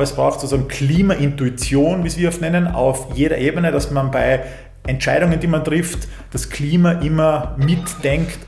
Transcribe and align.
Es 0.00 0.12
braucht 0.12 0.40
sozusagen 0.40 0.68
Klimaintuition, 0.68 2.04
wie 2.04 2.16
wir 2.16 2.28
es 2.28 2.40
nennen, 2.40 2.68
auf 2.68 3.08
jeder 3.16 3.36
Ebene, 3.38 3.72
dass 3.72 3.90
man 3.90 4.12
bei 4.12 4.44
Entscheidungen, 4.86 5.40
die 5.40 5.48
man 5.48 5.64
trifft, 5.64 6.06
das 6.30 6.50
Klima 6.50 6.92
immer 6.92 7.56
mitdenkt. 7.58 8.38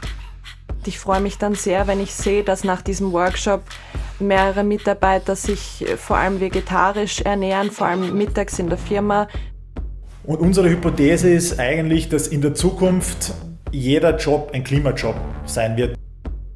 Ich 0.87 1.01
freue 1.01 1.21
mich 1.21 1.39
dann 1.39 1.57
sehr, 1.57 1.89
wenn 1.89 2.01
ich 2.01 2.15
sehe, 2.15 2.45
dass 2.45 2.63
nach 2.63 2.83
diesem 2.83 3.11
Workshop 3.11 3.63
mehrere 4.21 4.63
Mitarbeiter 4.63 5.35
sich 5.35 5.85
vor 5.97 6.19
allem 6.19 6.39
vegetarisch 6.39 7.21
ernähren, 7.23 7.73
vor 7.73 7.89
allem 7.89 8.17
mittags 8.17 8.61
in 8.61 8.69
der 8.69 8.79
Firma. 8.79 9.27
Und 10.23 10.39
unsere 10.39 10.71
Hypothese 10.71 11.31
ist 11.31 11.59
eigentlich, 11.59 12.09
dass 12.09 12.29
in 12.29 12.43
der 12.43 12.55
Zukunft 12.55 13.35
jeder 13.73 14.17
Job 14.17 14.51
ein 14.53 14.63
Klimajob 14.63 15.17
sein 15.47 15.77
wird. 15.77 15.97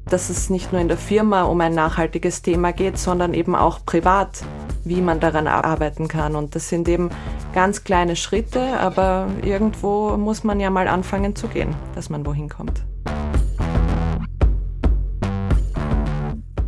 Dass 0.09 0.29
es 0.29 0.49
nicht 0.49 0.71
nur 0.71 0.81
in 0.81 0.87
der 0.87 0.97
Firma 0.97 1.43
um 1.43 1.59
ein 1.61 1.73
nachhaltiges 1.73 2.41
Thema 2.41 2.73
geht, 2.73 2.97
sondern 2.97 3.33
eben 3.33 3.55
auch 3.55 3.85
privat 3.85 4.43
wie 4.85 5.01
man 5.01 5.19
daran 5.19 5.47
arbeiten 5.47 6.07
kann. 6.07 6.35
Und 6.35 6.55
das 6.55 6.69
sind 6.69 6.87
eben 6.87 7.09
ganz 7.53 7.83
kleine 7.83 8.15
Schritte, 8.15 8.79
aber 8.79 9.27
irgendwo 9.43 10.15
muss 10.15 10.43
man 10.43 10.59
ja 10.59 10.69
mal 10.69 10.87
anfangen 10.87 11.35
zu 11.35 11.47
gehen, 11.47 11.75
dass 11.95 12.09
man 12.09 12.25
wohin 12.25 12.49
kommt. 12.49 12.83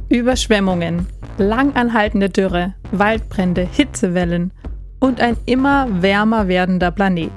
Überschwemmungen, 0.10 1.08
langanhaltende 1.38 2.30
Dürre, 2.30 2.74
Waldbrände, 2.92 3.62
Hitzewellen 3.62 4.52
und 5.00 5.22
ein 5.22 5.38
immer 5.46 6.02
wärmer 6.02 6.48
werdender 6.48 6.92
Planet. 6.92 7.32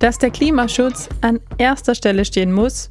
Dass 0.00 0.18
der 0.18 0.30
Klimaschutz 0.30 1.08
an 1.22 1.40
erster 1.56 1.94
Stelle 1.94 2.24
stehen 2.24 2.52
muss, 2.52 2.90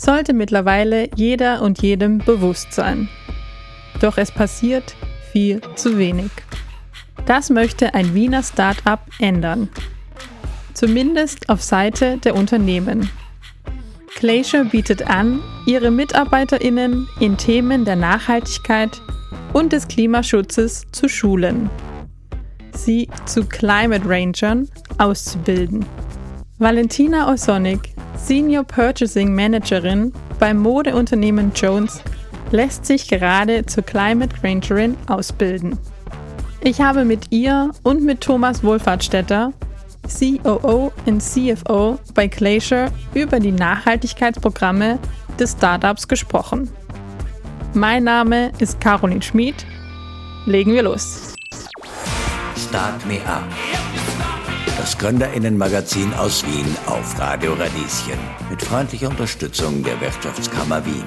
sollte 0.00 0.32
mittlerweile 0.32 1.10
jeder 1.14 1.60
und 1.60 1.82
jedem 1.82 2.18
bewusst 2.18 2.72
sein. 2.72 3.08
Doch 4.00 4.16
es 4.16 4.32
passiert 4.32 4.96
viel 5.30 5.60
zu 5.74 5.98
wenig. 5.98 6.30
Das 7.26 7.50
möchte 7.50 7.92
ein 7.92 8.14
Wiener 8.14 8.42
Start-up 8.42 9.06
ändern. 9.18 9.68
Zumindest 10.72 11.50
auf 11.50 11.62
Seite 11.62 12.16
der 12.16 12.34
Unternehmen. 12.34 13.10
Glacier 14.14 14.64
bietet 14.64 15.02
an, 15.02 15.40
ihre 15.66 15.90
MitarbeiterInnen 15.90 17.06
in 17.20 17.36
Themen 17.36 17.84
der 17.84 17.96
Nachhaltigkeit 17.96 19.02
und 19.52 19.72
des 19.72 19.86
Klimaschutzes 19.86 20.86
zu 20.92 21.08
schulen. 21.08 21.68
Sie 22.74 23.08
zu 23.26 23.44
Climate 23.44 24.08
Rangern 24.08 24.66
auszubilden. 24.96 25.84
Valentina 26.58 27.30
Osonik, 27.30 27.89
Senior 28.24 28.64
Purchasing 28.64 29.34
Managerin 29.34 30.12
beim 30.38 30.58
Modeunternehmen 30.58 31.52
Jones, 31.54 32.02
lässt 32.50 32.86
sich 32.86 33.08
gerade 33.08 33.66
zur 33.66 33.82
Climate 33.82 34.34
Rangerin 34.42 34.96
ausbilden. 35.06 35.78
Ich 36.62 36.80
habe 36.80 37.04
mit 37.04 37.26
ihr 37.30 37.70
und 37.82 38.02
mit 38.02 38.20
Thomas 38.20 38.62
Wohlfahrtstätter, 38.62 39.52
COO 40.02 40.92
und 41.06 41.22
CFO 41.22 41.98
bei 42.14 42.26
Glacier, 42.26 42.90
über 43.14 43.40
die 43.40 43.52
Nachhaltigkeitsprogramme 43.52 44.98
des 45.38 45.52
Startups 45.52 46.06
gesprochen. 46.06 46.70
Mein 47.74 48.04
Name 48.04 48.50
ist 48.58 48.80
Caroline 48.80 49.22
Schmid. 49.22 49.64
Legen 50.46 50.72
wir 50.72 50.82
los. 50.82 51.34
Start 52.56 53.06
Me 53.06 53.18
Up. 53.26 53.44
Das 54.80 54.96
Gründerinnenmagazin 54.96 56.14
aus 56.14 56.42
Wien 56.46 56.74
auf 56.86 57.20
Radio 57.20 57.52
Radieschen. 57.52 58.18
Mit 58.48 58.62
freundlicher 58.62 59.10
Unterstützung 59.10 59.82
der 59.82 60.00
Wirtschaftskammer 60.00 60.86
Wien. 60.86 61.04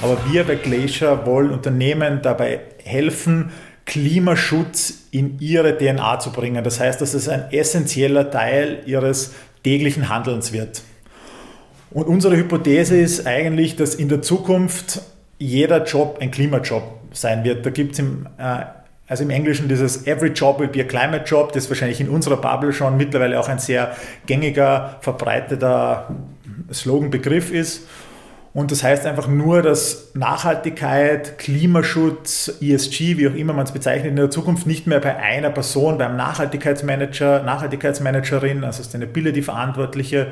Aber 0.00 0.16
wir 0.32 0.44
bei 0.44 0.54
Glacier 0.54 1.26
wollen 1.26 1.50
Unternehmen 1.50 2.20
dabei 2.22 2.60
helfen, 2.82 3.50
Klimaschutz 3.84 5.08
in 5.10 5.38
ihre 5.40 5.76
DNA 5.76 6.20
zu 6.20 6.32
bringen. 6.32 6.64
Das 6.64 6.80
heißt, 6.80 6.98
dass 7.02 7.12
es 7.12 7.28
ein 7.28 7.52
essentieller 7.52 8.30
Teil 8.30 8.78
ihres 8.86 9.34
täglichen 9.62 10.08
Handelns 10.08 10.54
wird. 10.54 10.80
Und 11.90 12.06
unsere 12.06 12.34
Hypothese 12.34 12.96
ist 12.96 13.26
eigentlich, 13.26 13.76
dass 13.76 13.94
in 13.94 14.08
der 14.08 14.22
Zukunft 14.22 15.02
jeder 15.38 15.84
Job 15.84 16.16
ein 16.22 16.30
Klimajob 16.30 16.82
sein 17.12 17.44
wird. 17.44 17.66
Da 17.66 17.68
gibt 17.68 17.92
es 17.92 17.98
im, 17.98 18.26
äh, 18.38 18.64
also 19.06 19.22
im 19.22 19.30
Englischen 19.30 19.68
dieses 19.68 20.06
Every 20.06 20.30
Job 20.30 20.58
will 20.58 20.68
be 20.68 20.80
a 20.80 20.84
Climate 20.84 21.24
Job, 21.24 21.52
das 21.52 21.68
wahrscheinlich 21.68 22.00
in 22.00 22.08
unserer 22.08 22.36
Bubble 22.36 22.72
schon 22.72 22.96
mittlerweile 22.96 23.38
auch 23.38 23.48
ein 23.48 23.58
sehr 23.58 23.96
gängiger, 24.26 24.98
verbreiteter 25.00 26.08
Sloganbegriff 26.72 27.52
ist. 27.52 27.86
Und 28.52 28.72
das 28.72 28.82
heißt 28.82 29.04
einfach 29.04 29.28
nur, 29.28 29.60
dass 29.60 30.12
Nachhaltigkeit, 30.14 31.38
Klimaschutz, 31.38 32.56
ESG, 32.60 33.18
wie 33.18 33.28
auch 33.28 33.34
immer 33.34 33.52
man 33.52 33.66
es 33.66 33.72
bezeichnet, 33.72 34.08
in 34.08 34.16
der 34.16 34.30
Zukunft 34.30 34.66
nicht 34.66 34.86
mehr 34.86 34.98
bei 34.98 35.14
einer 35.14 35.50
Person, 35.50 35.98
beim 35.98 36.16
Nachhaltigkeitsmanager, 36.16 37.42
Nachhaltigkeitsmanagerin, 37.42 38.64
also 38.64 38.82
Sustainability-Verantwortliche, 38.82 40.28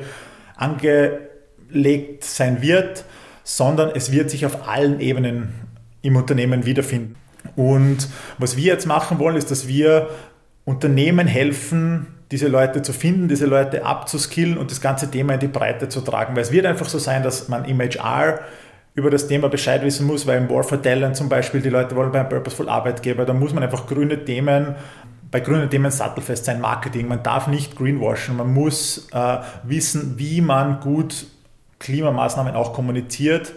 angelegt 0.55 2.23
sein 2.23 2.63
wird, 2.63 3.05
sondern 3.43 3.91
es 3.93 4.11
wird 4.11 4.31
sich 4.31 4.45
auf 4.47 4.67
allen 4.67 4.99
Ebenen 4.99 5.53
im 6.01 6.15
Unternehmen 6.15 6.65
wiederfinden. 6.65 7.15
Und 7.55 8.07
was 8.37 8.57
wir 8.57 8.65
jetzt 8.65 8.85
machen 8.85 9.19
wollen, 9.19 9.35
ist, 9.35 9.51
dass 9.51 9.67
wir 9.67 10.09
Unternehmen 10.65 11.27
helfen, 11.27 12.07
diese 12.31 12.47
Leute 12.47 12.81
zu 12.81 12.91
finden, 12.91 13.27
diese 13.27 13.45
Leute 13.45 13.85
abzuskillen 13.85 14.57
und 14.57 14.71
das 14.71 14.81
ganze 14.81 15.11
Thema 15.11 15.35
in 15.35 15.39
die 15.39 15.47
Breite 15.47 15.89
zu 15.89 16.01
tragen. 16.01 16.35
Weil 16.35 16.43
es 16.43 16.51
wird 16.51 16.65
einfach 16.65 16.89
so 16.89 16.97
sein, 16.97 17.23
dass 17.23 17.47
man 17.47 17.65
im 17.65 17.79
HR 17.79 18.39
über 18.95 19.09
das 19.09 19.27
Thema 19.27 19.49
Bescheid 19.49 19.83
wissen 19.83 20.07
muss, 20.07 20.25
weil 20.25 20.37
im 20.39 20.49
War 20.49 20.63
for 20.63 20.81
Talent 20.81 21.15
zum 21.15 21.29
Beispiel 21.29 21.61
die 21.61 21.69
Leute 21.69 21.95
wollen 21.95 22.11
beim 22.11 22.29
Purposeful 22.29 22.69
Arbeitgeber, 22.69 23.25
da 23.25 23.33
muss 23.33 23.53
man 23.53 23.61
einfach 23.61 23.87
grüne 23.87 24.23
Themen 24.23 24.75
bei 25.35 25.41
grünen 25.41 25.69
Themen 25.69 25.91
sattelfest 25.91 26.45
sein, 26.45 26.61
Marketing. 26.61 27.09
Man 27.09 27.21
darf 27.21 27.47
nicht 27.47 27.75
greenwashen, 27.75 28.37
man 28.37 28.53
muss 28.53 29.09
äh, 29.11 29.37
wissen, 29.63 30.17
wie 30.17 30.39
man 30.39 30.79
gut 30.79 31.25
Klimamaßnahmen 31.79 32.55
auch 32.55 32.71
kommuniziert 32.71 33.51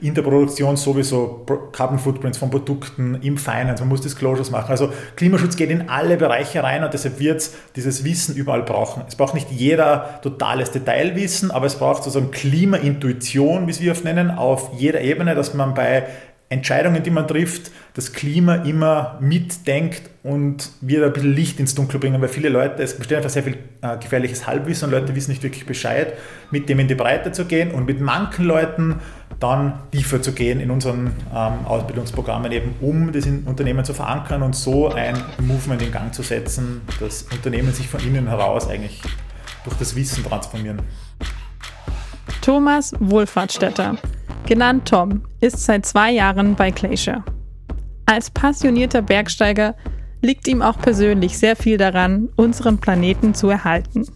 in 0.00 0.14
der 0.14 0.22
Produktion 0.22 0.76
sowieso 0.76 1.44
Carbon 1.72 1.98
Footprints 1.98 2.38
von 2.38 2.50
Produkten, 2.50 3.18
im 3.22 3.36
Finance, 3.36 3.82
man 3.82 3.88
muss 3.88 4.00
Disclosures 4.00 4.50
machen. 4.50 4.70
Also 4.70 4.90
Klimaschutz 5.16 5.56
geht 5.56 5.70
in 5.70 5.88
alle 5.88 6.16
Bereiche 6.16 6.62
rein 6.62 6.84
und 6.84 6.92
deshalb 6.92 7.18
wird 7.18 7.38
es 7.38 7.54
dieses 7.76 8.04
Wissen 8.04 8.34
überall 8.34 8.62
brauchen. 8.62 9.02
Es 9.06 9.16
braucht 9.16 9.34
nicht 9.34 9.50
jeder 9.50 10.20
totales 10.22 10.70
Detailwissen, 10.70 11.50
aber 11.50 11.66
es 11.66 11.76
braucht 11.76 12.04
sozusagen 12.04 12.30
Klimaintuition, 12.30 13.66
wie 13.66 13.80
wir 13.80 13.92
es 13.92 14.04
nennen, 14.04 14.30
auf 14.30 14.70
jeder 14.76 15.00
Ebene, 15.00 15.34
dass 15.34 15.54
man 15.54 15.74
bei 15.74 16.06
Entscheidungen, 16.50 17.04
die 17.04 17.10
man 17.10 17.28
trifft, 17.28 17.70
das 17.94 18.12
Klima 18.12 18.56
immer 18.56 19.18
mitdenkt 19.20 20.10
und 20.24 20.72
wir 20.80 21.06
ein 21.06 21.12
bisschen 21.12 21.32
Licht 21.32 21.60
ins 21.60 21.76
Dunkel 21.76 22.00
bringen, 22.00 22.20
weil 22.20 22.28
viele 22.28 22.48
Leute, 22.48 22.82
es 22.82 22.98
besteht 22.98 23.18
einfach 23.18 23.30
sehr 23.30 23.44
viel 23.44 23.56
äh, 23.82 23.96
gefährliches 23.98 24.48
Halbwissen 24.48 24.86
und 24.86 24.90
Leute 24.90 25.14
wissen 25.14 25.30
nicht 25.30 25.44
wirklich 25.44 25.64
Bescheid, 25.64 26.14
mit 26.50 26.68
dem 26.68 26.80
in 26.80 26.88
die 26.88 26.96
Breite 26.96 27.30
zu 27.30 27.44
gehen 27.44 27.70
und 27.70 27.86
mit 27.86 28.00
manchen 28.00 28.46
Leuten 28.46 28.96
dann 29.38 29.78
tiefer 29.92 30.20
zu 30.20 30.32
gehen 30.32 30.58
in 30.58 30.72
unseren 30.72 31.12
ähm, 31.32 31.66
Ausbildungsprogrammen 31.66 32.50
eben, 32.50 32.74
um 32.80 33.12
das 33.12 33.26
in 33.26 33.44
Unternehmen 33.44 33.84
zu 33.84 33.94
verankern 33.94 34.42
und 34.42 34.56
so 34.56 34.88
ein 34.88 35.16
Movement 35.38 35.80
in 35.82 35.92
Gang 35.92 36.12
zu 36.12 36.24
setzen, 36.24 36.82
dass 36.98 37.22
Unternehmen 37.32 37.72
sich 37.72 37.86
von 37.86 38.00
innen 38.00 38.26
heraus 38.26 38.68
eigentlich 38.68 39.00
durch 39.62 39.76
das 39.76 39.94
Wissen 39.94 40.24
transformieren. 40.24 40.82
Thomas 42.42 42.92
Wohlfahrtstätter 42.98 43.98
genannt 44.50 44.88
Tom, 44.88 45.22
ist 45.40 45.64
seit 45.64 45.86
zwei 45.86 46.10
Jahren 46.10 46.56
bei 46.56 46.72
Glacier. 46.72 47.24
Als 48.04 48.32
passionierter 48.32 49.00
Bergsteiger 49.00 49.76
liegt 50.22 50.48
ihm 50.48 50.60
auch 50.60 50.76
persönlich 50.76 51.38
sehr 51.38 51.54
viel 51.54 51.78
daran, 51.78 52.30
unseren 52.34 52.78
Planeten 52.78 53.32
zu 53.32 53.48
erhalten. 53.48 54.08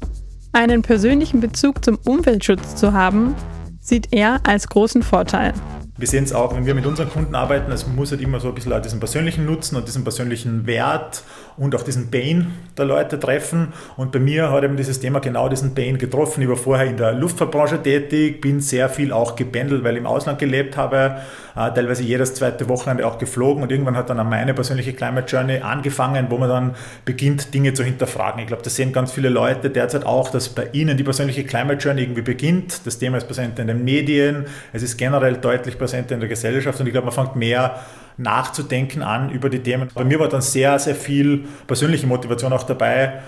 Einen 0.52 0.82
persönlichen 0.82 1.38
Bezug 1.38 1.84
zum 1.84 2.00
Umweltschutz 2.04 2.74
zu 2.74 2.92
haben, 2.92 3.36
sieht 3.80 4.08
er 4.10 4.40
als 4.44 4.68
großen 4.68 5.04
Vorteil. 5.04 5.54
Wir 5.96 6.08
sehen 6.08 6.24
es 6.24 6.32
auch, 6.32 6.56
wenn 6.56 6.66
wir 6.66 6.74
mit 6.74 6.86
unseren 6.86 7.08
Kunden 7.08 7.36
arbeiten, 7.36 7.70
es 7.70 7.86
muss 7.86 8.10
halt 8.10 8.20
immer 8.20 8.40
so 8.40 8.48
ein 8.48 8.54
bisschen 8.56 8.82
diesen 8.82 8.98
persönlichen 8.98 9.46
Nutzen 9.46 9.76
und 9.76 9.86
diesen 9.86 10.02
persönlichen 10.02 10.66
Wert 10.66 11.22
und 11.56 11.72
auch 11.76 11.82
diesen 11.82 12.10
Pain 12.10 12.52
der 12.76 12.84
Leute 12.84 13.20
treffen. 13.20 13.72
Und 13.96 14.10
bei 14.10 14.18
mir 14.18 14.50
hat 14.50 14.64
eben 14.64 14.76
dieses 14.76 14.98
Thema 14.98 15.20
genau 15.20 15.48
diesen 15.48 15.72
Pain 15.72 15.96
getroffen. 15.96 16.42
Ich 16.42 16.48
war 16.48 16.56
vorher 16.56 16.86
in 16.86 16.96
der 16.96 17.12
Luftfahrtbranche 17.12 17.80
tätig, 17.80 18.40
bin 18.40 18.60
sehr 18.60 18.88
viel 18.88 19.12
auch 19.12 19.36
gependelt, 19.36 19.84
weil 19.84 19.92
ich 19.92 20.00
im 20.00 20.06
Ausland 20.08 20.40
gelebt 20.40 20.76
habe, 20.76 21.18
äh, 21.54 21.70
teilweise 21.72 22.02
jedes 22.02 22.34
zweite 22.34 22.68
Wochenende 22.68 23.06
auch 23.06 23.18
geflogen 23.18 23.62
und 23.62 23.70
irgendwann 23.70 23.96
hat 23.96 24.10
dann 24.10 24.28
meine 24.28 24.52
persönliche 24.52 24.94
Climate 24.94 25.28
Journey 25.28 25.58
angefangen, 25.58 26.26
wo 26.28 26.38
man 26.38 26.48
dann 26.48 26.74
beginnt, 27.04 27.54
Dinge 27.54 27.72
zu 27.72 27.84
hinterfragen. 27.84 28.40
Ich 28.40 28.48
glaube, 28.48 28.64
das 28.64 28.74
sehen 28.74 28.92
ganz 28.92 29.12
viele 29.12 29.28
Leute 29.28 29.70
derzeit 29.70 30.04
auch, 30.04 30.30
dass 30.30 30.48
bei 30.48 30.70
ihnen 30.72 30.96
die 30.96 31.04
persönliche 31.04 31.44
Climate 31.44 31.78
Journey 31.78 32.02
irgendwie 32.02 32.22
beginnt. 32.22 32.84
Das 32.84 32.98
Thema 32.98 33.18
ist 33.18 33.28
präsent 33.28 33.60
in 33.60 33.68
den 33.68 33.84
Medien, 33.84 34.46
es 34.72 34.82
ist 34.82 34.96
generell 34.96 35.36
deutlich 35.36 35.78
präsent 35.84 36.10
in 36.10 36.20
der 36.20 36.28
Gesellschaft 36.28 36.80
und 36.80 36.86
ich 36.86 36.92
glaube, 36.92 37.06
man 37.06 37.14
fängt 37.14 37.36
mehr 37.36 37.80
nachzudenken 38.16 39.02
an 39.02 39.30
über 39.30 39.50
die 39.50 39.58
Themen. 39.58 39.88
Bei 39.94 40.04
mir 40.04 40.18
war 40.18 40.28
dann 40.28 40.40
sehr, 40.40 40.78
sehr 40.78 40.94
viel 40.94 41.44
persönliche 41.66 42.06
Motivation 42.06 42.52
auch 42.52 42.62
dabei, 42.62 43.20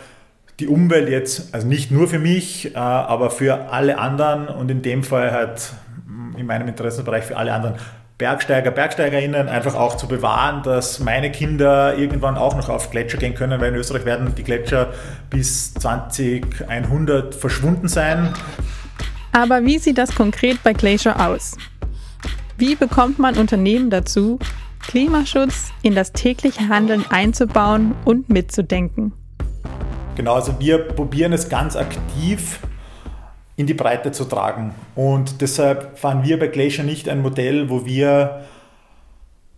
die 0.59 0.69
Umwelt 0.69 1.11
jetzt, 1.11 1.55
also 1.55 1.67
nicht 1.67 1.91
nur 1.91 2.09
für 2.09 2.19
mich, 2.19 2.75
äh, 2.75 2.79
aber 2.79 3.31
für 3.31 3.71
alle 3.73 3.99
anderen 3.99 4.49
und 4.49 4.71
in 4.71 4.81
dem 4.81 5.03
Fall 5.03 5.33
halt 5.33 5.73
in 6.39 6.47
meinem 6.47 6.67
Interessenbereich 6.69 7.25
für 7.25 7.37
alle 7.37 7.53
anderen 7.53 7.75
Bergsteiger, 8.17 8.71
Bergsteigerinnen 8.71 9.49
einfach 9.49 9.75
auch 9.75 9.99
zu 9.99 10.09
bewahren, 10.09 10.63
dass 10.63 11.01
meine 11.01 11.31
Kinder 11.31 11.99
irgendwann 11.99 12.39
auch 12.39 12.57
noch 12.57 12.71
auf 12.71 12.91
Gletscher 12.91 13.19
gehen 13.19 13.35
können, 13.35 13.61
weil 13.61 13.69
in 13.69 13.75
Österreich 13.75 14.07
werden 14.07 14.35
die 14.35 14.45
Gletscher 14.45 14.95
bis 15.29 15.75
2100 15.75 17.35
verschwunden 17.35 17.89
sein. 17.89 18.33
Aber 19.33 19.63
wie 19.63 19.79
sieht 19.79 19.99
das 19.99 20.15
konkret 20.15 20.63
bei 20.63 20.73
Glacier 20.73 21.21
aus? 21.21 21.59
Wie 22.59 22.75
bekommt 22.75 23.19
man 23.19 23.37
Unternehmen 23.37 23.91
dazu, 23.91 24.39
Klimaschutz 24.81 25.73
in 25.83 25.95
das 25.95 26.13
tägliche 26.13 26.69
Handeln 26.69 27.05
einzubauen 27.11 27.95
und 28.07 28.31
mitzudenken? 28.31 29.13
Genau, 30.15 30.35
also 30.35 30.59
wir 30.59 30.79
probieren 30.79 31.35
es 31.35 31.51
ganz 31.51 31.77
aktiv 31.77 32.61
in 33.57 33.67
die 33.67 33.75
Breite 33.75 34.11
zu 34.11 34.25
tragen. 34.25 34.75
Und 34.95 35.43
deshalb 35.43 35.99
fahren 35.99 36.25
wir 36.25 36.39
bei 36.39 36.47
Glacier 36.47 36.85
nicht 36.85 37.11
ein 37.11 37.21
Modell, 37.21 37.69
wo 37.69 37.85
wir 37.85 38.47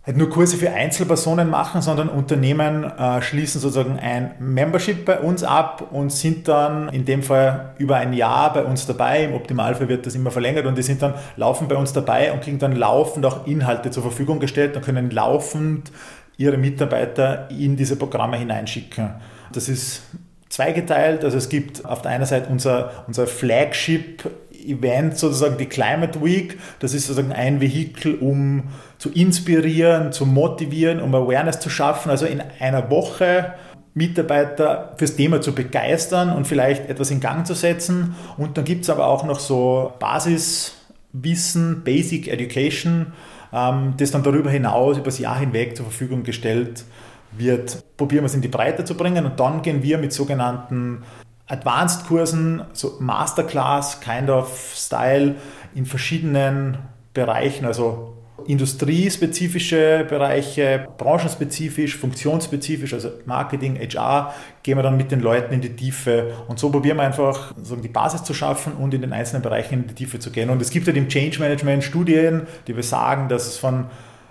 halt 0.09 0.17
nur 0.17 0.29
Kurse 0.29 0.57
für 0.57 0.71
Einzelpersonen 0.71 1.49
machen, 1.49 1.83
sondern 1.83 2.09
Unternehmen 2.09 2.83
äh, 2.83 3.21
schließen 3.21 3.61
sozusagen 3.61 3.99
ein 3.99 4.31
Membership 4.39 5.05
bei 5.05 5.19
uns 5.19 5.43
ab 5.43 5.89
und 5.91 6.11
sind 6.11 6.47
dann 6.47 6.89
in 6.89 7.05
dem 7.05 7.21
Fall 7.21 7.75
über 7.77 7.97
ein 7.97 8.13
Jahr 8.13 8.51
bei 8.51 8.63
uns 8.63 8.87
dabei. 8.87 9.25
Im 9.25 9.35
Optimalfall 9.35 9.87
wird 9.87 10.07
das 10.07 10.15
immer 10.15 10.31
verlängert 10.31 10.65
und 10.65 10.77
die 10.77 10.81
sind 10.81 11.03
dann 11.03 11.13
laufen 11.35 11.67
bei 11.67 11.75
uns 11.75 11.93
dabei 11.93 12.33
und 12.33 12.41
kriegen 12.41 12.57
dann 12.57 12.75
laufend 12.75 13.23
auch 13.23 13.45
Inhalte 13.45 13.91
zur 13.91 14.01
Verfügung 14.01 14.39
gestellt 14.39 14.75
und 14.75 14.83
können 14.83 15.11
laufend 15.11 15.91
ihre 16.37 16.57
Mitarbeiter 16.57 17.47
in 17.51 17.77
diese 17.77 17.95
Programme 17.95 18.37
hineinschicken. 18.37 19.11
Das 19.53 19.69
ist 19.69 20.01
zweigeteilt. 20.49 21.23
Also 21.23 21.37
es 21.37 21.49
gibt 21.49 21.85
auf 21.85 22.01
der 22.01 22.11
einen 22.11 22.25
Seite 22.25 22.49
unser, 22.49 23.03
unser 23.05 23.27
Flagship 23.27 24.23
Event, 24.67 25.17
sozusagen 25.17 25.57
die 25.57 25.65
Climate 25.65 26.23
Week. 26.23 26.57
Das 26.79 26.93
ist 26.93 27.07
sozusagen 27.07 27.31
ein 27.31 27.61
Vehikel, 27.61 28.15
um 28.15 28.63
zu 28.97 29.11
inspirieren, 29.11 30.11
zu 30.11 30.25
motivieren, 30.25 31.01
um 31.01 31.13
Awareness 31.15 31.59
zu 31.59 31.69
schaffen. 31.69 32.09
Also 32.09 32.25
in 32.25 32.41
einer 32.59 32.89
Woche 32.89 33.53
Mitarbeiter 33.93 34.93
fürs 34.97 35.15
Thema 35.15 35.41
zu 35.41 35.53
begeistern 35.53 36.31
und 36.31 36.47
vielleicht 36.47 36.89
etwas 36.89 37.11
in 37.11 37.19
Gang 37.19 37.45
zu 37.45 37.53
setzen. 37.53 38.15
Und 38.37 38.57
dann 38.57 38.65
gibt 38.65 38.83
es 38.83 38.89
aber 38.89 39.07
auch 39.07 39.25
noch 39.25 39.39
so 39.39 39.93
Basiswissen, 39.99 41.83
Basic 41.83 42.27
Education, 42.27 43.13
ähm, 43.51 43.95
das 43.97 44.11
dann 44.11 44.23
darüber 44.23 44.49
hinaus 44.49 44.97
über 44.97 45.05
das 45.05 45.19
Jahr 45.19 45.39
hinweg 45.39 45.75
zur 45.75 45.85
Verfügung 45.85 46.23
gestellt 46.23 46.85
wird, 47.31 47.83
probieren 47.97 48.23
wir 48.23 48.27
es 48.27 48.33
in 48.33 48.41
die 48.41 48.47
Breite 48.47 48.85
zu 48.85 48.95
bringen 48.95 49.25
und 49.25 49.39
dann 49.39 49.61
gehen 49.61 49.83
wir 49.83 49.97
mit 49.97 50.13
sogenannten 50.13 51.03
Advanced-Kursen, 51.49 52.63
so 52.73 52.97
Masterclass, 52.99 53.99
kind 53.99 54.29
of 54.29 54.73
Style 54.75 55.35
in 55.75 55.85
verschiedenen 55.85 56.77
Bereichen, 57.13 57.65
also 57.65 58.15
industriespezifische 58.45 60.05
Bereiche, 60.07 60.87
branchenspezifisch, 60.97 61.97
funktionsspezifisch, 61.97 62.93
also 62.93 63.09
Marketing, 63.25 63.77
HR, 63.77 64.33
gehen 64.63 64.77
wir 64.77 64.83
dann 64.83 64.97
mit 64.97 65.11
den 65.11 65.19
Leuten 65.19 65.53
in 65.53 65.61
die 65.61 65.75
Tiefe 65.75 66.33
und 66.47 66.57
so 66.57 66.69
probieren 66.69 66.97
wir 66.97 67.03
einfach 67.03 67.53
so 67.61 67.75
die 67.75 67.89
Basis 67.89 68.23
zu 68.23 68.33
schaffen 68.33 68.73
und 68.73 68.93
in 68.93 69.01
den 69.01 69.13
einzelnen 69.13 69.41
Bereichen 69.41 69.81
in 69.81 69.87
die 69.87 69.93
Tiefe 69.95 70.19
zu 70.19 70.31
gehen. 70.31 70.49
Und 70.49 70.61
es 70.61 70.69
gibt 70.69 70.87
ja 70.87 70.93
halt 70.93 71.03
im 71.03 71.09
Change 71.09 71.39
Management 71.39 71.83
Studien, 71.83 72.47
die 72.67 72.73
besagen, 72.73 73.27
dass 73.27 73.47
es 73.47 73.57
von 73.57 73.87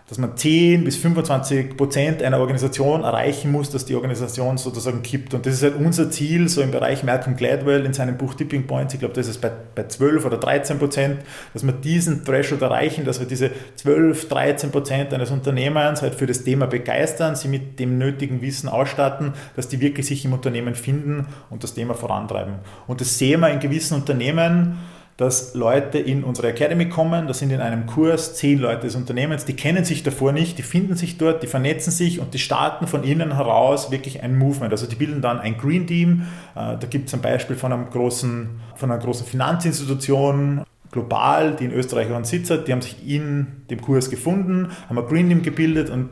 dass 0.08 0.16
man 0.16 0.36
10 0.36 0.84
bis 0.84 0.96
25 0.96 1.76
Prozent 1.76 2.22
einer 2.22 2.38
Organisation 2.38 3.04
erreichen 3.04 3.52
muss, 3.52 3.68
dass 3.68 3.84
die 3.84 3.94
Organisation 3.94 4.56
sozusagen 4.56 5.02
kippt. 5.02 5.34
Und 5.34 5.44
das 5.44 5.54
ist 5.54 5.62
halt 5.62 5.76
unser 5.76 6.10
Ziel, 6.10 6.48
so 6.48 6.62
im 6.62 6.70
Bereich 6.70 7.04
Malcolm 7.04 7.36
Gladwell 7.36 7.84
in 7.84 7.92
seinem 7.92 8.16
Buch 8.16 8.32
Tipping 8.32 8.66
Points, 8.66 8.94
ich 8.94 9.00
glaube, 9.00 9.14
das 9.14 9.28
ist 9.28 9.42
bei, 9.42 9.52
bei 9.74 9.86
12 9.86 10.24
oder 10.24 10.38
13 10.38 10.78
Prozent, 10.78 11.20
dass 11.52 11.64
wir 11.64 11.72
diesen 11.72 12.24
Threshold 12.24 12.62
erreichen, 12.62 13.04
dass 13.04 13.20
wir 13.20 13.26
diese 13.26 13.50
12, 13.76 14.28
13 14.28 14.70
Prozent 14.70 15.12
eines 15.12 15.30
Unternehmens 15.30 16.00
halt 16.00 16.14
für 16.14 16.26
das 16.26 16.42
Thema 16.42 16.66
begeistern, 16.66 17.36
sie 17.36 17.48
mit 17.48 17.78
dem 17.78 17.98
nötigen 17.98 18.40
Wissen 18.40 18.70
ausstatten, 18.70 19.34
dass 19.56 19.68
die 19.68 19.80
wirklich 19.80 20.06
sich 20.06 20.24
im 20.24 20.32
Unternehmen 20.32 20.74
finden 20.74 21.26
und 21.50 21.62
das 21.62 21.74
Thema 21.74 21.92
vorantreiben. 21.92 22.54
Und 22.86 23.02
das 23.02 23.18
sehen 23.18 23.40
wir 23.40 23.50
in 23.50 23.60
gewissen 23.60 23.94
Unternehmen, 23.94 24.78
dass 25.18 25.54
Leute 25.54 25.98
in 25.98 26.22
unsere 26.22 26.50
Academy 26.50 26.88
kommen, 26.88 27.26
das 27.26 27.40
sind 27.40 27.50
in 27.50 27.60
einem 27.60 27.86
Kurs 27.86 28.36
zehn 28.36 28.60
Leute 28.60 28.82
des 28.82 28.94
Unternehmens, 28.94 29.44
die 29.44 29.54
kennen 29.54 29.84
sich 29.84 30.04
davor 30.04 30.30
nicht, 30.30 30.58
die 30.58 30.62
finden 30.62 30.94
sich 30.94 31.18
dort, 31.18 31.42
die 31.42 31.48
vernetzen 31.48 31.90
sich 31.90 32.20
und 32.20 32.34
die 32.34 32.38
starten 32.38 32.86
von 32.86 33.02
innen 33.02 33.34
heraus 33.34 33.90
wirklich 33.90 34.22
ein 34.22 34.38
Movement. 34.38 34.70
Also 34.70 34.86
die 34.86 34.94
bilden 34.94 35.20
dann 35.20 35.40
ein 35.40 35.58
Green 35.58 35.88
Team. 35.88 36.22
Äh, 36.54 36.78
da 36.78 36.86
gibt 36.88 37.08
es 37.08 37.14
ein 37.14 37.20
Beispiel 37.20 37.56
von, 37.56 37.72
einem 37.72 37.90
großen, 37.90 38.48
von 38.76 38.92
einer 38.92 39.02
großen 39.02 39.26
Finanzinstitution, 39.26 40.62
global, 40.92 41.56
die 41.56 41.64
in 41.64 41.72
Österreich 41.72 42.08
einen 42.14 42.24
Sitz 42.24 42.48
hat, 42.50 42.68
die 42.68 42.72
haben 42.72 42.80
sich 42.80 42.96
in 43.04 43.64
dem 43.70 43.80
Kurs 43.80 44.10
gefunden, 44.10 44.68
haben 44.88 44.98
ein 44.98 45.06
Green 45.06 45.28
Team 45.28 45.42
gebildet 45.42 45.90
und 45.90 46.10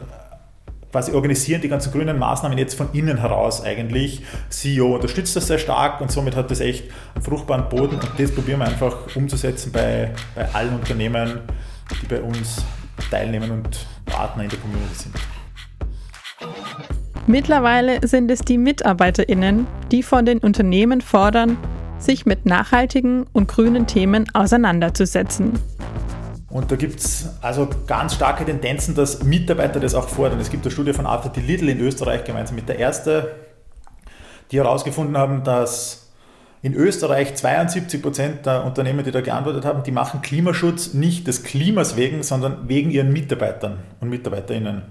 quasi 0.92 1.12
organisieren 1.12 1.60
die 1.60 1.68
ganzen 1.68 1.92
grünen 1.92 2.18
Maßnahmen 2.18 2.56
jetzt 2.58 2.74
von 2.74 2.88
innen 2.92 3.18
heraus 3.18 3.62
eigentlich. 3.62 4.22
CEO 4.48 4.94
unterstützt 4.94 5.36
das 5.36 5.46
sehr 5.46 5.58
stark 5.58 6.00
und 6.00 6.10
somit 6.10 6.36
hat 6.36 6.50
das 6.50 6.60
echt 6.60 6.84
einen 7.14 7.24
fruchtbaren 7.24 7.68
Boden 7.68 7.96
und 7.96 8.10
das 8.18 8.32
probieren 8.32 8.60
wir 8.60 8.66
einfach 8.66 9.14
umzusetzen 9.14 9.72
bei, 9.72 10.12
bei 10.34 10.48
allen 10.54 10.74
Unternehmen, 10.74 11.40
die 12.02 12.06
bei 12.06 12.20
uns 12.20 12.64
teilnehmen 13.10 13.50
und 13.50 13.86
Partner 14.06 14.44
in 14.44 14.48
der 14.48 14.58
Community 14.58 14.94
sind. 14.94 15.14
Mittlerweile 17.26 18.06
sind 18.06 18.30
es 18.30 18.40
die 18.40 18.56
MitarbeiterInnen, 18.56 19.66
die 19.90 20.02
von 20.04 20.24
den 20.24 20.38
Unternehmen 20.38 21.00
fordern, 21.00 21.58
sich 21.98 22.24
mit 22.24 22.46
nachhaltigen 22.46 23.26
und 23.32 23.48
grünen 23.48 23.86
Themen 23.86 24.26
auseinanderzusetzen. 24.32 25.54
Und 26.48 26.70
da 26.70 26.76
gibt 26.76 27.00
es 27.00 27.30
also 27.40 27.68
ganz 27.86 28.14
starke 28.14 28.44
Tendenzen, 28.44 28.94
dass 28.94 29.24
Mitarbeiter 29.24 29.80
das 29.80 29.94
auch 29.94 30.08
fordern. 30.08 30.38
Es 30.38 30.50
gibt 30.50 30.64
eine 30.64 30.70
Studie 30.70 30.92
von 30.92 31.06
Arthur 31.06 31.32
D. 31.32 31.40
Little 31.40 31.70
in 31.70 31.80
Österreich 31.80 32.24
gemeinsam 32.24 32.54
mit 32.54 32.68
der 32.68 32.78
Erste, 32.78 33.34
die 34.52 34.58
herausgefunden 34.58 35.18
haben, 35.18 35.42
dass 35.42 36.06
in 36.62 36.74
Österreich 36.74 37.34
72 37.34 38.00
Prozent 38.00 38.46
der 38.46 38.64
Unternehmen, 38.64 39.04
die 39.04 39.10
da 39.10 39.20
geantwortet 39.20 39.64
haben, 39.64 39.82
die 39.82 39.92
machen 39.92 40.22
Klimaschutz 40.22 40.94
nicht 40.94 41.26
des 41.26 41.42
Klimas 41.42 41.96
wegen, 41.96 42.22
sondern 42.22 42.68
wegen 42.68 42.90
ihren 42.90 43.12
Mitarbeitern 43.12 43.78
und 44.00 44.08
Mitarbeiterinnen. 44.08 44.82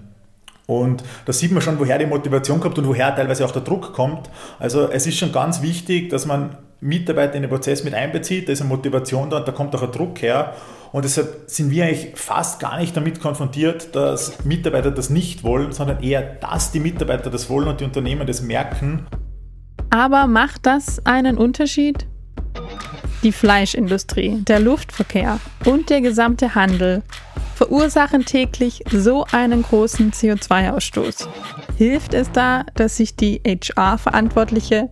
Und 0.66 1.04
da 1.24 1.32
sieht 1.32 1.52
man 1.52 1.62
schon, 1.62 1.78
woher 1.78 1.98
die 1.98 2.06
Motivation 2.06 2.60
kommt 2.60 2.78
und 2.78 2.88
woher 2.88 3.14
teilweise 3.14 3.44
auch 3.44 3.52
der 3.52 3.62
Druck 3.62 3.92
kommt. 3.92 4.28
Also 4.58 4.90
es 4.90 5.06
ist 5.06 5.16
schon 5.16 5.32
ganz 5.32 5.62
wichtig, 5.62 6.10
dass 6.10 6.26
man 6.26 6.56
Mitarbeiter 6.80 7.34
in 7.34 7.42
den 7.42 7.50
Prozess 7.50 7.84
mit 7.84 7.94
einbezieht, 7.94 8.48
da 8.48 8.52
ist 8.52 8.60
eine 8.60 8.68
Motivation 8.68 9.30
da 9.30 9.38
und 9.38 9.48
da 9.48 9.52
kommt 9.52 9.74
auch 9.74 9.82
ein 9.82 9.92
Druck 9.92 10.20
her. 10.22 10.54
Und 10.96 11.04
deshalb 11.04 11.42
sind 11.46 11.70
wir 11.70 11.84
eigentlich 11.84 12.12
fast 12.14 12.58
gar 12.58 12.78
nicht 12.78 12.96
damit 12.96 13.20
konfrontiert, 13.20 13.94
dass 13.94 14.42
Mitarbeiter 14.46 14.90
das 14.90 15.10
nicht 15.10 15.44
wollen, 15.44 15.72
sondern 15.72 16.02
eher, 16.02 16.22
dass 16.22 16.72
die 16.72 16.80
Mitarbeiter 16.80 17.28
das 17.28 17.50
wollen 17.50 17.68
und 17.68 17.80
die 17.80 17.84
Unternehmen 17.84 18.26
das 18.26 18.40
merken. 18.40 19.06
Aber 19.90 20.26
macht 20.26 20.64
das 20.64 21.04
einen 21.04 21.36
Unterschied? 21.36 22.06
Die 23.22 23.32
Fleischindustrie, 23.32 24.38
der 24.48 24.58
Luftverkehr 24.58 25.38
und 25.66 25.90
der 25.90 26.00
gesamte 26.00 26.54
Handel 26.54 27.02
verursachen 27.56 28.24
täglich 28.24 28.82
so 28.90 29.26
einen 29.32 29.64
großen 29.64 30.12
CO2-Ausstoß. 30.12 31.28
Hilft 31.76 32.14
es 32.14 32.32
da, 32.32 32.64
dass 32.74 32.96
sich 32.96 33.16
die 33.16 33.42
HR-Verantwortliche 33.46 34.88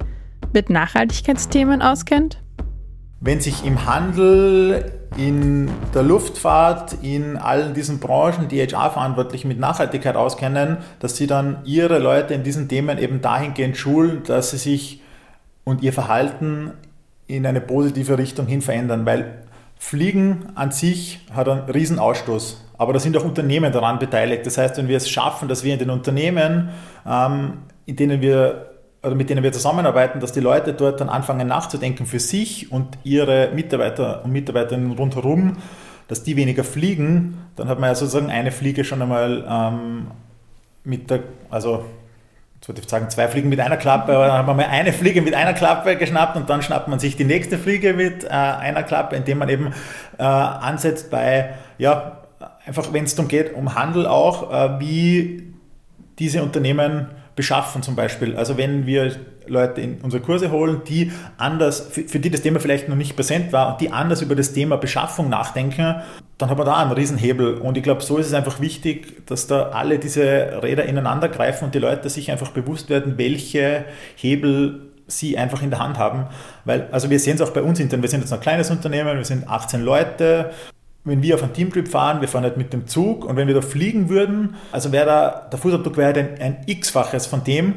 mit 0.53 0.69
Nachhaltigkeitsthemen 0.69 1.81
auskennt? 1.81 2.43
Wenn 3.21 3.41
sich 3.41 3.65
im 3.65 3.87
Handel, 3.87 5.04
in 5.17 5.71
der 5.95 6.03
Luftfahrt, 6.03 6.97
in 7.03 7.37
allen 7.37 7.75
diesen 7.75 8.01
Branchen 8.01 8.49
die 8.49 8.61
HR-Verantwortlichen 8.61 9.49
mit 9.49 9.59
Nachhaltigkeit 9.59 10.17
auskennen, 10.17 10.79
dass 10.99 11.17
sie 11.17 11.27
dann 11.27 11.59
ihre 11.65 11.99
Leute 11.99 12.35
in 12.35 12.43
diesen 12.43 12.69
Themen 12.69 12.99
eben 12.99 13.21
dahingehend 13.21 13.77
schulen, 13.77 14.23
dass 14.25 14.51
sie 14.51 14.59
sich 14.59 15.01
und 15.65 15.83
ihr 15.83 15.93
Verhalten 15.93 16.73
in 17.27 17.47
eine 17.47 17.61
positive 17.61 18.19
Richtung 18.19 18.47
hin 18.47 18.61
verändern, 18.61 19.07
weil 19.07 19.45
Fliegen 19.79 20.47
an 20.55 20.73
sich 20.73 21.21
hat 21.33 21.49
einen 21.49 21.69
riesen 21.71 21.99
Ausstoß, 21.99 22.65
aber 22.79 22.93
da 22.93 22.99
sind 22.99 23.17
auch 23.17 23.25
Unternehmen 23.25 23.73
daran 23.73 23.99
beteiligt. 23.99 24.47
Das 24.47 24.59
heißt, 24.59 24.77
wenn 24.79 24.89
wir 24.89 24.97
es 24.97 25.09
schaffen, 25.09 25.49
dass 25.49 25.63
wir 25.63 25.73
in 25.73 25.79
den 25.79 25.91
Unternehmen, 25.91 26.71
ähm, 27.07 27.59
in 27.87 27.97
denen 27.97 28.21
wir 28.21 28.74
oder 29.05 29.15
mit 29.15 29.31
denen 29.31 29.43
wir 29.43 29.53
zusammenarbeiten, 29.53 30.21
dass 30.21 30.33
die 30.33 30.41
Leute 30.41 30.73
dort 30.73 31.01
dann 31.01 31.09
anfangen 31.09 31.47
nachzudenken 31.47 32.07
für 32.07 32.21
sich 32.21 32.73
und 32.73 32.99
ihre 33.05 33.51
Mitarbeiter 33.55 34.25
und 34.25 34.33
Mitarbeiterinnen 34.33 34.93
rundherum, 34.93 35.59
dass 36.09 36.23
die 36.23 36.37
weniger 36.37 36.65
fliegen, 36.65 37.39
dann 37.57 37.69
hat 37.69 37.79
man 37.79 37.91
ja 37.91 37.95
sozusagen 37.95 38.31
eine 38.31 38.51
Fliege 38.51 38.85
schon 38.85 39.03
einmal 39.03 39.45
ähm, 39.49 40.07
mit 40.85 41.11
der, 41.11 41.21
also 41.51 41.85
jetzt 42.57 42.69
würde 42.69 42.81
ich 42.81 42.89
sagen, 42.89 43.11
zwei 43.11 43.29
Fliegen 43.29 43.49
mit 43.49 43.61
einer 43.61 43.77
Klappe, 43.77 44.15
aber 44.15 44.27
dann 44.27 44.39
hat 44.39 44.47
man 44.47 44.57
mal 44.57 44.67
eine 44.67 44.93
Fliege 44.93 45.23
mit 45.23 45.35
einer 45.35 45.53
Klappe 45.53 45.97
geschnappt 45.97 46.37
und 46.37 46.49
dann 46.49 46.63
schnappt 46.63 46.89
man 46.89 46.99
sich 46.99 47.17
die 47.17 47.25
nächste 47.25 47.59
Fliege 47.59 47.95
mit 47.95 48.25
äh, 48.25 48.29
einer 48.29 48.83
Klappe, 48.83 49.17
indem 49.17 49.39
man 49.39 49.49
eben 49.49 49.73
äh, 50.19 50.23
ansetzt 50.23 51.11
bei, 51.11 51.55
ja, 51.79 52.23
einfach 52.67 52.93
wenn 52.93 53.05
es 53.05 53.15
darum 53.15 53.29
geht, 53.29 53.55
um 53.55 53.75
Handel 53.75 54.07
auch, 54.07 54.53
äh, 54.53 54.81
wie 54.81 55.55
diese 56.19 56.43
Unternehmen 56.43 57.09
beschaffen 57.37 57.83
zum 57.83 57.97
Beispiel. 57.97 58.37
Also 58.37 58.57
wenn 58.57 58.87
wir 58.87 59.13
Leute 59.47 59.81
in 59.81 60.01
unsere 60.01 60.23
Kurse 60.23 60.51
holen, 60.51 60.83
die 60.87 61.13
anders, 61.37 61.81
für, 61.81 62.03
für, 62.03 62.19
die 62.19 62.31
das 62.31 62.43
Thema 62.43 62.61
vielleicht 62.61 62.89
noch 62.89 62.97
nicht 62.97 63.17
präsent 63.17 63.53
war 63.53 63.73
und 63.73 63.81
die 63.81 63.91
anders 63.91 64.23
über 64.23 64.35
das 64.35 64.53
Thema 64.53 64.77
Beschaffung 64.77 65.29
nachdenken, 65.29 65.97
dann 66.39 66.51
hat 66.51 66.57
man 66.57 66.67
da 66.67 66.77
einen 66.77 66.93
Riesenhebel. 66.93 67.59
Und 67.59 67.77
ich 67.77 67.83
glaube, 67.83 68.03
so 68.03 68.19
ist 68.19 68.27
es 68.27 68.35
einfach 68.35 68.61
wichtig, 68.61 69.27
dass 69.27 69.47
da 69.47 69.71
alle 69.71 69.99
diese 69.99 70.63
Räder 70.63 70.85
ineinander 70.85 71.29
greifen 71.29 71.67
und 71.67 71.75
die 71.75 71.79
Leute 71.79 72.09
sich 72.09 72.31
einfach 72.31 72.51
bewusst 72.51 72.89
werden, 72.91 73.19
welche 73.19 73.85
Hebel 74.17 74.91
sie 75.07 75.37
einfach 75.37 75.63
in 75.63 75.71
der 75.71 75.81
Hand 75.81 75.99
haben. 75.99 76.27
Weil, 76.65 76.89
also 76.91 77.11
wir 77.11 77.21
sehen 77.21 77.35
es 77.35 77.43
auch 77.43 77.51
bei 77.51 77.63
uns 77.63 77.79
intern, 77.79 78.03
wir 78.03 78.09
sind 78.09 78.21
jetzt 78.21 78.33
ein 78.33 78.41
kleines 78.41 78.71
Unternehmen, 78.71 79.17
wir 79.17 79.25
sind 79.25 79.49
18 79.49 79.83
Leute. 79.83 80.51
Wenn 81.05 81.23
wir 81.23 81.35
auf 81.35 81.43
einen 81.43 81.53
Teamtrip 81.53 81.89
fahren, 81.89 82.21
wir 82.21 82.29
fahren 82.29 82.45
halt 82.45 82.57
mit 82.57 82.73
dem 82.73 82.87
Zug 82.87 83.25
und 83.27 83.37
wenn 83.37 83.47
wir 83.47 83.55
da 83.55 83.61
fliegen 83.61 84.09
würden, 84.09 84.57
also 84.73 84.91
wäre 84.91 85.07
da, 85.07 85.49
der 85.51 85.59
Fußabdruck 85.59 85.97
wäre 85.97 86.19
ein, 86.19 86.41
ein 86.41 86.57
x-faches 86.67 87.27
von 87.27 87.45
dem 87.45 87.75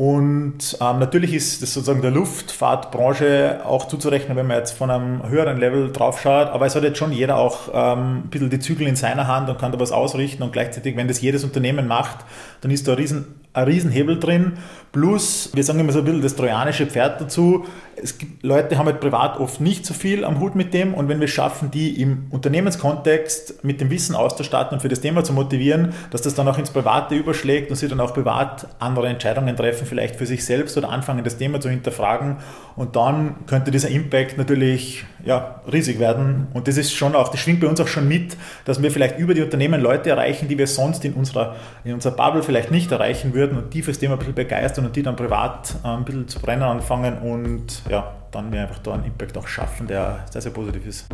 und 0.00 0.78
ähm, 0.80 0.98
natürlich 0.98 1.34
ist 1.34 1.62
das 1.62 1.74
sozusagen 1.74 2.00
der 2.00 2.10
Luftfahrtbranche 2.10 3.60
auch 3.66 3.86
zuzurechnen, 3.86 4.34
wenn 4.34 4.46
man 4.46 4.56
jetzt 4.56 4.72
von 4.72 4.90
einem 4.90 5.28
höheren 5.28 5.58
Level 5.58 5.92
drauf 5.92 6.22
schaut. 6.22 6.48
Aber 6.48 6.64
es 6.64 6.74
hat 6.74 6.84
jetzt 6.84 6.96
schon 6.96 7.12
jeder 7.12 7.36
auch 7.36 7.68
ähm, 7.74 8.18
ein 8.18 8.30
bisschen 8.30 8.48
die 8.48 8.60
Zügel 8.60 8.86
in 8.86 8.96
seiner 8.96 9.26
Hand 9.26 9.50
und 9.50 9.58
kann 9.58 9.72
da 9.72 9.80
was 9.80 9.92
ausrichten. 9.92 10.42
Und 10.42 10.54
gleichzeitig, 10.54 10.96
wenn 10.96 11.06
das 11.06 11.20
jedes 11.20 11.44
Unternehmen 11.44 11.86
macht, 11.86 12.24
dann 12.62 12.70
ist 12.70 12.88
da 12.88 12.92
ein, 12.92 12.98
Riesen, 12.98 13.39
ein 13.52 13.64
Riesenhebel 13.64 14.18
drin. 14.18 14.52
Plus, 14.92 15.50
wir 15.54 15.62
sagen 15.62 15.78
immer 15.78 15.92
so 15.92 16.00
ein 16.00 16.04
bisschen 16.04 16.22
das 16.22 16.34
trojanische 16.34 16.86
Pferd 16.86 17.20
dazu. 17.20 17.64
Es 17.94 18.18
gibt 18.18 18.42
Leute, 18.42 18.76
haben 18.76 18.86
halt 18.86 18.98
privat 18.98 19.38
oft 19.38 19.60
nicht 19.60 19.86
so 19.86 19.94
viel 19.94 20.24
am 20.24 20.40
Hut 20.40 20.56
mit 20.56 20.74
dem 20.74 20.94
und 20.94 21.08
wenn 21.08 21.20
wir 21.20 21.26
es 21.26 21.30
schaffen, 21.30 21.70
die 21.70 22.00
im 22.00 22.26
Unternehmenskontext 22.30 23.62
mit 23.62 23.80
dem 23.80 23.90
Wissen 23.90 24.16
auszustatten 24.16 24.74
und 24.74 24.80
für 24.80 24.88
das 24.88 25.00
Thema 25.00 25.22
zu 25.22 25.32
motivieren, 25.32 25.92
dass 26.10 26.22
das 26.22 26.34
dann 26.34 26.48
auch 26.48 26.58
ins 26.58 26.70
Private 26.70 27.14
überschlägt 27.14 27.70
und 27.70 27.76
sie 27.76 27.86
dann 27.86 28.00
auch 28.00 28.14
privat 28.14 28.66
andere 28.80 29.06
Entscheidungen 29.06 29.54
treffen, 29.54 29.86
vielleicht 29.86 30.16
für 30.16 30.26
sich 30.26 30.44
selbst 30.44 30.76
oder 30.76 30.88
anfangen, 30.88 31.22
das 31.22 31.36
Thema 31.36 31.60
zu 31.60 31.68
hinterfragen 31.68 32.38
und 32.74 32.96
dann 32.96 33.46
könnte 33.46 33.70
dieser 33.70 33.90
Impact 33.90 34.38
natürlich 34.38 35.04
ja, 35.24 35.60
riesig 35.70 36.00
werden 36.00 36.48
und 36.54 36.66
das 36.66 36.78
ist 36.78 36.94
schon 36.94 37.14
auch, 37.14 37.28
das 37.28 37.38
schwingt 37.38 37.60
bei 37.60 37.68
uns 37.68 37.80
auch 37.80 37.88
schon 37.88 38.08
mit, 38.08 38.36
dass 38.64 38.82
wir 38.82 38.90
vielleicht 38.90 39.18
über 39.18 39.34
die 39.34 39.42
Unternehmen 39.42 39.80
Leute 39.80 40.10
erreichen, 40.10 40.48
die 40.48 40.58
wir 40.58 40.66
sonst 40.66 41.04
in 41.04 41.12
unserer, 41.12 41.54
in 41.84 41.92
unserer 41.94 42.16
Bubble 42.16 42.42
vielleicht 42.42 42.70
nicht 42.70 42.90
erreichen 42.90 43.34
würden 43.34 43.39
und 43.48 43.72
die 43.72 43.82
fürs 43.82 43.98
Thema 43.98 44.14
ein 44.14 44.18
bisschen 44.18 44.34
begeistern 44.34 44.86
und 44.86 44.96
die 44.96 45.02
dann 45.02 45.16
privat 45.16 45.74
äh, 45.84 45.88
ein 45.88 46.04
bisschen 46.04 46.28
zu 46.28 46.40
brennen 46.40 46.62
anfangen 46.62 47.18
und 47.18 47.82
ja, 47.88 48.14
dann 48.30 48.52
wir 48.52 48.62
einfach 48.62 48.78
da 48.78 48.94
einen 48.94 49.04
Impact 49.04 49.36
auch 49.38 49.48
schaffen, 49.48 49.86
der 49.86 50.24
sehr, 50.30 50.42
sehr 50.42 50.52
positiv 50.52 50.86
ist. 50.86 51.06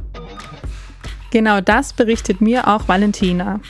Genau 1.31 1.61
das 1.61 1.93
berichtet 1.93 2.41
mir 2.41 2.69
auch 2.69 2.89
Valentina. 2.89 3.61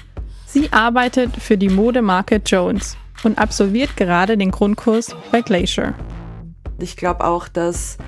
Sie 0.46 0.72
arbeitet 0.72 1.36
für 1.36 1.58
die 1.58 1.68
Modemarke 1.68 2.36
Jones 2.44 2.96
und 3.24 3.38
absolviert 3.38 3.96
gerade 3.96 4.36
den 4.36 4.50
Grundkurs 4.50 5.14
bei 5.32 5.42
Glacier. 5.42 5.94
Ich 6.78 6.96
glaube 6.96 7.24
auch, 7.24 7.48
dass 7.48 7.98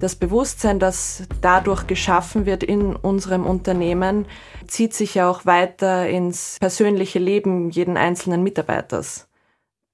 das 0.00 0.16
Bewusstsein, 0.16 0.78
das 0.78 1.22
dadurch 1.40 1.86
geschaffen 1.86 2.46
wird 2.46 2.62
in 2.62 2.94
unserem 2.96 3.46
Unternehmen, 3.46 4.26
zieht 4.66 4.94
sich 4.94 5.14
ja 5.14 5.28
auch 5.30 5.46
weiter 5.46 6.08
ins 6.08 6.56
persönliche 6.60 7.18
Leben 7.18 7.70
jeden 7.70 7.96
einzelnen 7.96 8.42
Mitarbeiters 8.42 9.25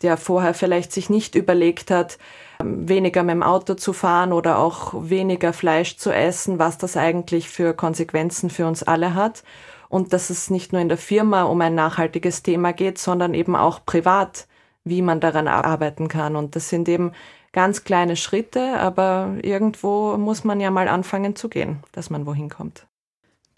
der 0.03 0.17
vorher 0.17 0.55
vielleicht 0.55 0.93
sich 0.93 1.11
nicht 1.11 1.35
überlegt 1.35 1.91
hat, 1.91 2.19
ähm, 2.61 2.89
weniger 2.89 3.23
mit 3.23 3.35
dem 3.35 3.43
Auto 3.43 3.75
zu 3.75 3.93
fahren 3.93 4.33
oder 4.33 4.59
auch 4.59 4.95
weniger 5.09 5.53
Fleisch 5.53 5.97
zu 5.97 6.11
essen, 6.11 6.59
was 6.59 6.79
das 6.79 6.97
eigentlich 6.97 7.49
für 7.49 7.75
Konsequenzen 7.75 8.51
für 8.51 8.67
uns 8.67 8.83
alle 8.83 9.15
hat. 9.15 9.43
Und 9.89 10.13
dass 10.15 10.31
es 10.31 10.49
nicht 10.49 10.73
nur 10.73 10.81
in 10.81 10.89
der 10.89 10.99
Firma 10.99 11.43
um 11.43 11.61
ein 11.61 11.75
nachhaltiges 11.75 12.43
Thema 12.43 12.73
geht, 12.73 12.97
sondern 12.99 13.35
eben 13.35 13.55
auch 13.55 13.85
privat, 13.85 14.47
wie 14.85 15.03
man 15.03 15.21
daran 15.21 15.49
arbeiten 15.49 16.09
kann. 16.09 16.35
Und 16.35 16.57
das 16.57 16.71
sind 16.71 16.89
eben 16.89 17.13
ganz 17.53 17.85
kleine 17.85 18.17
Schritte, 18.17 18.79
aber 18.79 19.37
irgendwo 19.43 20.17
muss 20.17 20.45
man 20.45 20.61
ja 20.61 20.71
mal 20.71 20.89
anfangen 20.89 21.37
zu 21.37 21.49
gehen, 21.49 21.81
dass 21.93 22.09
man 22.09 22.27
wohin 22.27 22.49
kommt. 22.49 22.87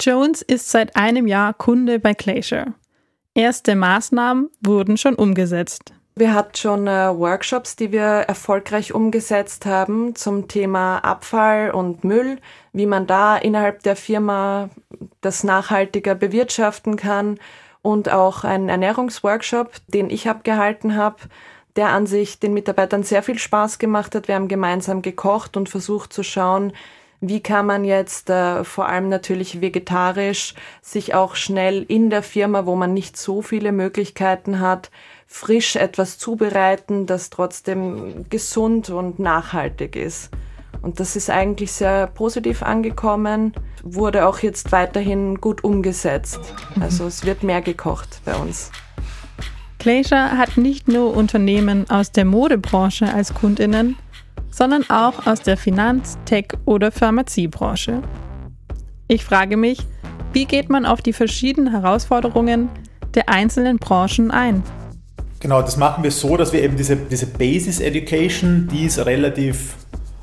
Jones 0.01 0.43
ist 0.43 0.71
seit 0.71 0.97
einem 0.97 1.29
Jahr 1.29 1.55
Kunde 1.55 2.01
bei 2.01 2.15
Glacier. 2.15 2.75
Erste 3.35 3.77
Maßnahmen 3.77 4.51
wurden 4.61 4.97
schon 4.97 5.15
umgesetzt. 5.15 5.94
Wir 6.17 6.33
hatten 6.33 6.55
schon 6.55 6.87
äh, 6.87 7.09
Workshops, 7.19 7.75
die 7.75 7.91
wir 7.91 8.03
erfolgreich 8.03 8.95
umgesetzt 8.95 9.67
haben 9.67 10.15
zum 10.15 10.47
Thema 10.47 10.99
Abfall 10.99 11.73
und 11.73 12.05
Müll, 12.05 12.39
wie 12.73 12.87
man 12.87 13.09
da 13.09 13.37
innerhalb 13.37 13.83
der 13.83 13.97
Firma 13.97 14.71
das 15.23 15.43
nachhaltiger 15.43 16.15
bewirtschaften 16.15 16.95
kann 16.95 17.41
und 17.83 18.13
auch 18.13 18.45
ein 18.45 18.69
Ernährungsworkshop, 18.69 19.73
den 19.89 20.09
ich 20.09 20.29
abgehalten 20.29 20.95
habe, 20.95 21.17
der 21.75 21.89
an 21.89 22.07
sich 22.07 22.39
den 22.39 22.55
Mitarbeitern 22.55 23.03
sehr 23.03 23.25
viel 23.25 23.39
Spaß 23.39 23.81
gemacht 23.81 24.15
hat. 24.15 24.29
Wir 24.29 24.37
haben 24.37 24.47
gemeinsam 24.47 25.03
gekocht 25.03 25.57
und 25.57 25.69
versucht 25.69 26.13
zu 26.13 26.23
schauen, 26.23 26.73
wie 27.29 27.41
kann 27.41 27.67
man 27.67 27.85
jetzt 27.85 28.31
äh, 28.31 28.65
vor 28.65 28.89
allem 28.89 29.09
natürlich 29.09 29.61
vegetarisch 29.61 30.55
sich 30.83 31.15
auch 31.15 31.37
schnell 31.37 31.83
in 31.83 32.11
der 32.11 32.23
Firma, 32.23 32.67
wo 32.67 32.77
man 32.77 32.95
nicht 32.95 33.17
so 33.17 33.43
viele 33.43 33.73
Möglichkeiten 33.73 34.61
hat, 34.61 34.91
frisch 35.27 35.77
etwas 35.77 36.19
zubereiten, 36.19 37.07
das 37.07 37.31
trotzdem 37.31 38.27
gesund 38.31 38.91
und 38.91 39.19
nachhaltig 39.19 39.97
ist. 39.97 40.31
Und 40.83 41.01
das 41.01 41.17
ist 41.17 41.31
eigentlich 41.31 41.73
sehr 41.73 42.07
positiv 42.09 42.63
angekommen, 42.63 43.55
wurde 43.83 44.27
auch 44.27 44.41
jetzt 44.41 44.71
weiterhin 44.71 45.41
gut 45.41 45.65
umgesetzt. 45.65 46.41
Also 46.79 47.07
es 47.07 47.25
wird 47.25 47.43
mehr 47.43 47.63
gekocht 47.63 48.21
bei 48.25 48.35
uns. 48.35 48.71
Glacier 49.85 50.39
hat 50.39 50.57
nicht 50.57 50.89
nur 50.89 51.15
Unternehmen 51.15 51.91
aus 51.91 52.11
der 52.11 52.25
Modebranche 52.25 53.13
als 53.13 53.35
Kundinnen, 53.35 53.97
sondern 54.51 54.89
auch 54.89 55.27
aus 55.27 55.43
der 55.43 55.59
Finanz-, 55.59 56.17
Tech- 56.25 56.55
oder 56.65 56.91
Pharmaziebranche. 56.91 58.01
Ich 59.09 59.27
frage 59.27 59.59
mich, 59.59 59.81
wie 60.33 60.47
geht 60.47 60.71
man 60.71 60.87
auf 60.87 61.03
die 61.03 61.13
verschiedenen 61.13 61.71
Herausforderungen 61.71 62.71
der 63.13 63.29
einzelnen 63.29 63.77
Branchen 63.77 64.31
ein? 64.31 64.63
Genau, 65.41 65.61
das 65.61 65.77
machen 65.77 66.03
wir 66.03 66.13
so, 66.13 66.39
dass 66.39 66.55
wir 66.55 66.63
eben 66.63 66.79
diese, 66.79 66.97
diese 66.97 67.27
Basis 67.27 67.79
Education, 67.79 68.67
die 68.73 68.87
ist 68.87 69.05
relativ, 69.05 69.75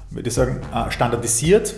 würde 0.10 0.30
ich 0.30 0.34
sagen, 0.34 0.62
äh, 0.74 0.90
standardisiert. 0.90 1.76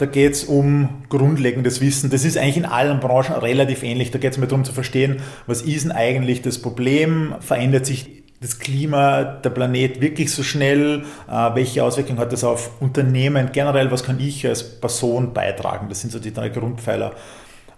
Da 0.00 0.06
geht 0.06 0.32
es 0.32 0.44
um 0.44 1.02
grundlegendes 1.10 1.82
Wissen. 1.82 2.08
Das 2.08 2.24
ist 2.24 2.38
eigentlich 2.38 2.56
in 2.56 2.64
allen 2.64 3.00
Branchen 3.00 3.34
relativ 3.34 3.82
ähnlich. 3.82 4.10
Da 4.10 4.18
geht 4.18 4.32
es 4.32 4.38
mir 4.38 4.46
darum 4.46 4.64
zu 4.64 4.72
verstehen, 4.72 5.20
was 5.46 5.60
ist 5.60 5.84
denn 5.84 5.92
eigentlich 5.92 6.40
das 6.40 6.58
Problem? 6.58 7.34
Verändert 7.40 7.84
sich 7.84 8.22
das 8.40 8.58
Klima, 8.58 9.24
der 9.24 9.50
Planet 9.50 10.00
wirklich 10.00 10.32
so 10.32 10.42
schnell? 10.42 11.04
Äh, 11.30 11.54
welche 11.54 11.84
Auswirkungen 11.84 12.18
hat 12.18 12.32
das 12.32 12.44
auf 12.44 12.80
Unternehmen 12.80 13.50
generell? 13.52 13.90
Was 13.90 14.02
kann 14.02 14.18
ich 14.20 14.46
als 14.46 14.80
Person 14.80 15.34
beitragen? 15.34 15.90
Das 15.90 16.00
sind 16.00 16.12
so 16.14 16.18
die 16.18 16.32
drei 16.32 16.48
Grundpfeiler. 16.48 17.12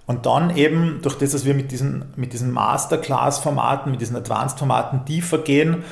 Und 0.06 0.24
dann 0.24 0.56
eben, 0.56 1.00
durch 1.02 1.18
das, 1.18 1.32
dass 1.32 1.44
wir 1.44 1.54
mit 1.54 1.72
diesen, 1.72 2.04
mit 2.14 2.34
diesen 2.34 2.52
Masterclass-Formaten, 2.52 3.90
mit 3.90 4.00
diesen 4.00 4.14
Advanced-Formaten 4.14 5.06
tiefer 5.06 5.38
gehen, 5.38 5.82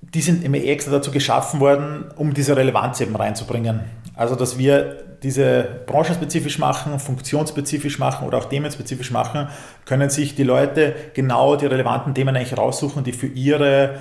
die 0.00 0.22
sind 0.22 0.42
immer 0.42 0.56
extra 0.56 0.90
dazu 0.90 1.12
geschaffen 1.12 1.60
worden, 1.60 2.06
um 2.16 2.34
diese 2.34 2.56
Relevanz 2.56 3.00
eben 3.00 3.14
reinzubringen. 3.14 3.82
Also, 4.16 4.34
dass 4.34 4.58
wir 4.58 5.09
diese 5.22 5.82
branchenspezifisch 5.86 6.58
machen, 6.58 6.98
funktionsspezifisch 6.98 7.98
machen 7.98 8.26
oder 8.26 8.38
auch 8.38 8.46
themenspezifisch 8.46 9.10
machen, 9.10 9.48
können 9.84 10.10
sich 10.10 10.34
die 10.34 10.44
Leute 10.44 10.94
genau 11.14 11.56
die 11.56 11.66
relevanten 11.66 12.14
Themen 12.14 12.34
eigentlich 12.36 12.56
raussuchen, 12.56 13.04
die 13.04 13.12
für 13.12 13.26
ihre 13.26 13.98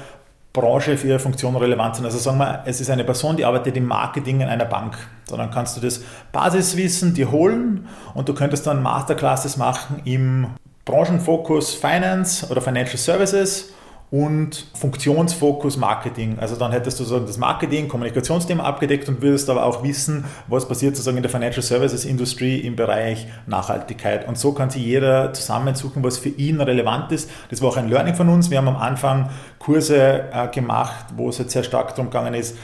Branche 0.51 0.97
für 0.97 1.07
ihre 1.07 1.19
Funktion 1.19 1.55
relevant 1.55 1.95
sind. 1.95 2.05
Also 2.05 2.17
sagen 2.17 2.39
wir, 2.39 2.63
es 2.65 2.81
ist 2.81 2.89
eine 2.89 3.03
Person, 3.03 3.37
die 3.37 3.45
arbeitet 3.45 3.77
im 3.77 3.85
Marketing 3.85 4.41
in 4.41 4.47
einer 4.47 4.65
Bank. 4.65 4.97
So, 5.25 5.37
dann 5.37 5.51
kannst 5.51 5.77
du 5.77 5.81
das 5.81 6.01
Basiswissen 6.31 7.13
dir 7.13 7.31
holen 7.31 7.87
und 8.15 8.27
du 8.27 8.33
könntest 8.33 8.65
dann 8.65 8.81
Masterclasses 8.81 9.57
machen 9.57 10.01
im 10.05 10.47
Branchenfokus 10.85 11.75
Finance 11.75 12.47
oder 12.49 12.61
Financial 12.61 12.97
Services 12.97 13.73
und 14.11 14.65
Funktionsfokus 14.73 15.77
Marketing. 15.77 16.39
Also 16.39 16.55
dann 16.55 16.71
hättest 16.71 16.99
du 16.99 17.03
sozusagen 17.03 17.27
das 17.27 17.37
Marketing, 17.37 17.87
Kommunikationsthema 17.87 18.63
abgedeckt 18.63 19.07
und 19.07 19.21
würdest 19.21 19.49
aber 19.49 19.65
auch 19.65 19.83
wissen, 19.83 20.25
was 20.47 20.67
passiert 20.67 20.95
sozusagen 20.95 21.17
in 21.17 21.23
der 21.23 21.31
Financial 21.31 21.61
Services 21.61 22.05
Industry 22.05 22.57
im 22.57 22.75
Bereich 22.75 23.27
Nachhaltigkeit. 23.45 24.27
Und 24.27 24.39
so 24.39 24.53
kann 24.53 24.71
sich 24.71 24.83
jeder 24.83 25.31
zusammensuchen, 25.33 26.03
was 26.03 26.17
für 26.17 26.29
ihn 26.29 26.59
relevant 26.59 27.11
ist. 27.11 27.29
Das 27.51 27.61
war 27.61 27.69
auch 27.69 27.77
ein 27.77 27.87
Learning 27.87 28.15
von 28.15 28.29
uns. 28.29 28.49
Wir 28.49 28.57
haben 28.57 28.67
am 28.67 28.77
Anfang 28.77 29.29
Kurse 29.59 30.23
äh, 30.33 30.47
gemacht, 30.47 31.05
wo 31.15 31.29
es 31.29 31.37
jetzt 31.37 31.51
sehr 31.51 31.63
stark 31.63 31.89
darum 31.89 32.05
gegangen 32.05 32.33
ist, 32.33 32.57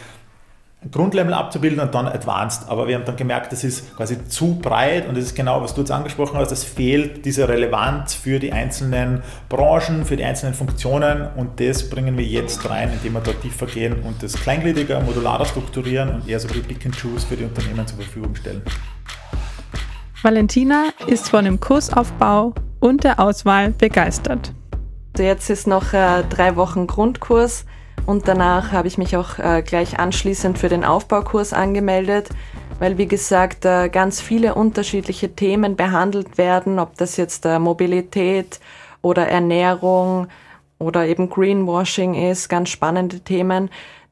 Grundlevel 0.91 1.33
abzubilden 1.33 1.79
und 1.79 1.95
dann 1.95 2.07
Advanced. 2.07 2.69
Aber 2.69 2.87
wir 2.87 2.95
haben 2.95 3.05
dann 3.05 3.15
gemerkt, 3.15 3.51
das 3.51 3.63
ist 3.63 3.95
quasi 3.95 4.27
zu 4.27 4.55
breit 4.55 5.07
und 5.07 5.17
das 5.17 5.25
ist 5.25 5.35
genau, 5.35 5.61
was 5.61 5.73
du 5.73 5.81
jetzt 5.81 5.91
angesprochen 5.91 6.37
hast, 6.37 6.51
es 6.51 6.63
fehlt 6.63 7.25
diese 7.25 7.47
Relevanz 7.47 8.13
für 8.13 8.39
die 8.39 8.51
einzelnen 8.51 9.23
Branchen, 9.49 10.05
für 10.05 10.17
die 10.17 10.23
einzelnen 10.23 10.53
Funktionen 10.53 11.27
und 11.35 11.59
das 11.59 11.89
bringen 11.89 12.17
wir 12.17 12.25
jetzt 12.25 12.69
rein, 12.69 12.91
indem 12.93 13.13
wir 13.13 13.21
dort 13.21 13.41
tiefer 13.41 13.65
gehen 13.65 14.01
und 14.03 14.21
das 14.21 14.33
kleingliedriger, 14.33 14.99
modularer 15.01 15.45
strukturieren 15.45 16.09
und 16.09 16.27
eher 16.27 16.39
so 16.39 16.47
die 16.47 16.59
Pick 16.59 16.85
and 16.85 16.95
Choose 16.99 17.25
für 17.25 17.35
die 17.35 17.43
Unternehmen 17.43 17.85
zur 17.87 17.97
Verfügung 17.97 18.35
stellen. 18.35 18.61
Valentina 20.21 20.85
ist 21.07 21.29
von 21.29 21.45
dem 21.45 21.59
Kursaufbau 21.59 22.53
und 22.79 23.03
der 23.03 23.19
Auswahl 23.19 23.71
begeistert. 23.71 24.53
Jetzt 25.17 25.49
ist 25.49 25.67
noch 25.67 25.93
äh, 25.93 26.23
drei 26.29 26.55
Wochen 26.55 26.87
Grundkurs 26.87 27.65
und 28.05 28.27
danach 28.27 28.71
habe 28.71 28.87
ich 28.87 28.97
mich 28.97 29.17
auch 29.17 29.39
äh, 29.39 29.61
gleich 29.61 29.99
anschließend 29.99 30.57
für 30.57 30.69
den 30.69 30.85
Aufbaukurs 30.85 31.53
angemeldet. 31.53 32.29
weil 32.79 32.97
wie 32.97 33.07
gesagt 33.07 33.61
ganz 33.61 34.19
viele 34.19 34.53
unterschiedliche 34.53 35.33
Themen 35.33 35.77
behandelt 35.77 36.37
werden, 36.37 36.77
ob 36.77 36.97
das 36.97 37.15
jetzt 37.15 37.45
Mobilität 37.45 38.59
oder 39.01 39.27
Ernährung 39.27 40.27
oder 40.77 41.05
eben 41.05 41.29
Greenwashing 41.29 42.15
ist, 42.15 42.49
ganz 42.49 42.69
spannende 42.69 43.21
Themen, 43.21 43.69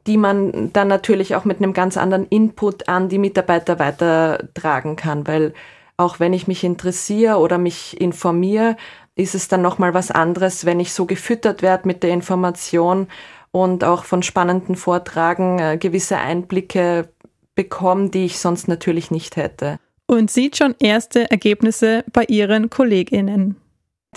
die 0.08 0.18
man 0.18 0.72
dann 0.74 0.88
natürlich 0.88 1.36
auch 1.36 1.46
mit 1.46 1.58
einem 1.58 1.74
ganz 1.74 1.98
anderen 1.98 2.28
Input 2.28 2.88
an 2.88 3.10
die 3.10 3.18
Mitarbeiter 3.18 3.80
weitertragen 3.80 4.96
kann, 4.96 5.28
weil 5.28 5.54
auch 5.98 6.20
wenn 6.20 6.34
ich 6.34 6.48
mich 6.48 6.64
interessiere 6.64 7.38
oder 7.38 7.58
mich 7.58 8.00
informiere, 8.02 8.76
ist 9.16 9.36
es 9.36 9.48
dann 9.48 9.62
nochmal 9.62 9.94
was 9.94 10.10
anderes, 10.10 10.66
wenn 10.66 10.80
ich 10.80 10.94
so 10.94 11.06
gefüttert 11.06 11.62
werde 11.62 11.88
mit 11.88 12.02
der 12.04 12.10
Information 12.10 13.08
und 13.54 13.84
auch 13.84 14.04
von 14.04 14.24
spannenden 14.24 14.76
Vortragen 14.76 15.60
äh, 15.60 15.78
gewisse 15.78 16.18
Einblicke 16.18 17.08
bekomme, 17.56 18.10
die 18.10 18.26
ich 18.26 18.40
sonst 18.40 18.68
natürlich 18.68 19.12
nicht 19.12 19.38
hätte. 19.38 19.78
Und 20.08 20.32
sieht 20.32 20.58
schon 20.58 20.76
erste 20.80 21.30
Ergebnisse 21.32 22.04
bei 22.12 22.26
Ihren 22.26 22.70
Kolleginnen. 22.70 23.56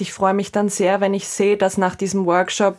Ich 0.01 0.13
freue 0.13 0.35
mich 0.35 0.53
dann 0.53 0.69
sehr, 0.69 1.01
wenn 1.01 1.15
ich 1.15 1.29
sehe, 1.29 1.57
dass 1.57 1.77
nach 1.77 1.95
diesem 1.95 2.25
Workshop 2.27 2.79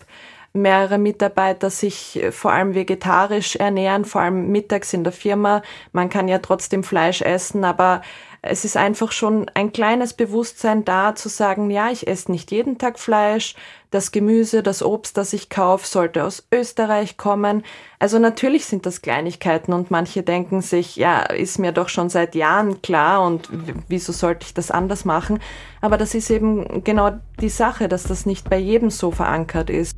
mehrere 0.53 0.97
Mitarbeiter 0.97 1.69
sich 1.69 2.21
äh, 2.21 2.31
vor 2.31 2.51
allem 2.51 2.73
vegetarisch 2.73 3.55
ernähren, 3.55 4.03
vor 4.03 4.21
allem 4.21 4.49
mittags 4.51 4.93
in 4.93 5.03
der 5.03 5.13
Firma. 5.13 5.61
Man 5.91 6.09
kann 6.09 6.27
ja 6.27 6.39
trotzdem 6.39 6.83
Fleisch 6.83 7.21
essen, 7.21 7.63
aber 7.63 8.01
es 8.49 8.65
ist 8.65 8.77
einfach 8.77 9.11
schon 9.11 9.49
ein 9.53 9.71
kleines 9.71 10.13
Bewusstsein 10.13 10.85
da 10.85 11.15
zu 11.15 11.29
sagen, 11.29 11.69
ja, 11.69 11.89
ich 11.89 12.07
esse 12.07 12.31
nicht 12.31 12.51
jeden 12.51 12.77
Tag 12.77 12.99
Fleisch, 12.99 13.55
das 13.91 14.11
Gemüse, 14.11 14.63
das 14.63 14.83
Obst, 14.83 15.17
das 15.17 15.33
ich 15.33 15.49
kaufe, 15.49 15.87
sollte 15.87 16.23
aus 16.23 16.47
Österreich 16.51 17.17
kommen. 17.17 17.63
Also 17.99 18.19
natürlich 18.19 18.65
sind 18.65 18.85
das 18.85 19.01
Kleinigkeiten 19.01 19.73
und 19.73 19.91
manche 19.91 20.23
denken 20.23 20.61
sich, 20.61 20.95
ja, 20.95 21.21
ist 21.21 21.59
mir 21.59 21.71
doch 21.71 21.89
schon 21.89 22.09
seit 22.09 22.35
Jahren 22.35 22.81
klar 22.81 23.25
und 23.25 23.49
wieso 23.87 24.11
sollte 24.11 24.45
ich 24.45 24.53
das 24.53 24.71
anders 24.71 25.05
machen? 25.05 25.39
Aber 25.81 25.97
das 25.97 26.15
ist 26.15 26.29
eben 26.29 26.83
genau 26.83 27.11
die 27.39 27.49
Sache, 27.49 27.87
dass 27.87 28.03
das 28.03 28.25
nicht 28.25 28.49
bei 28.49 28.57
jedem 28.57 28.89
so 28.89 29.11
verankert 29.11 29.69
ist. 29.69 29.93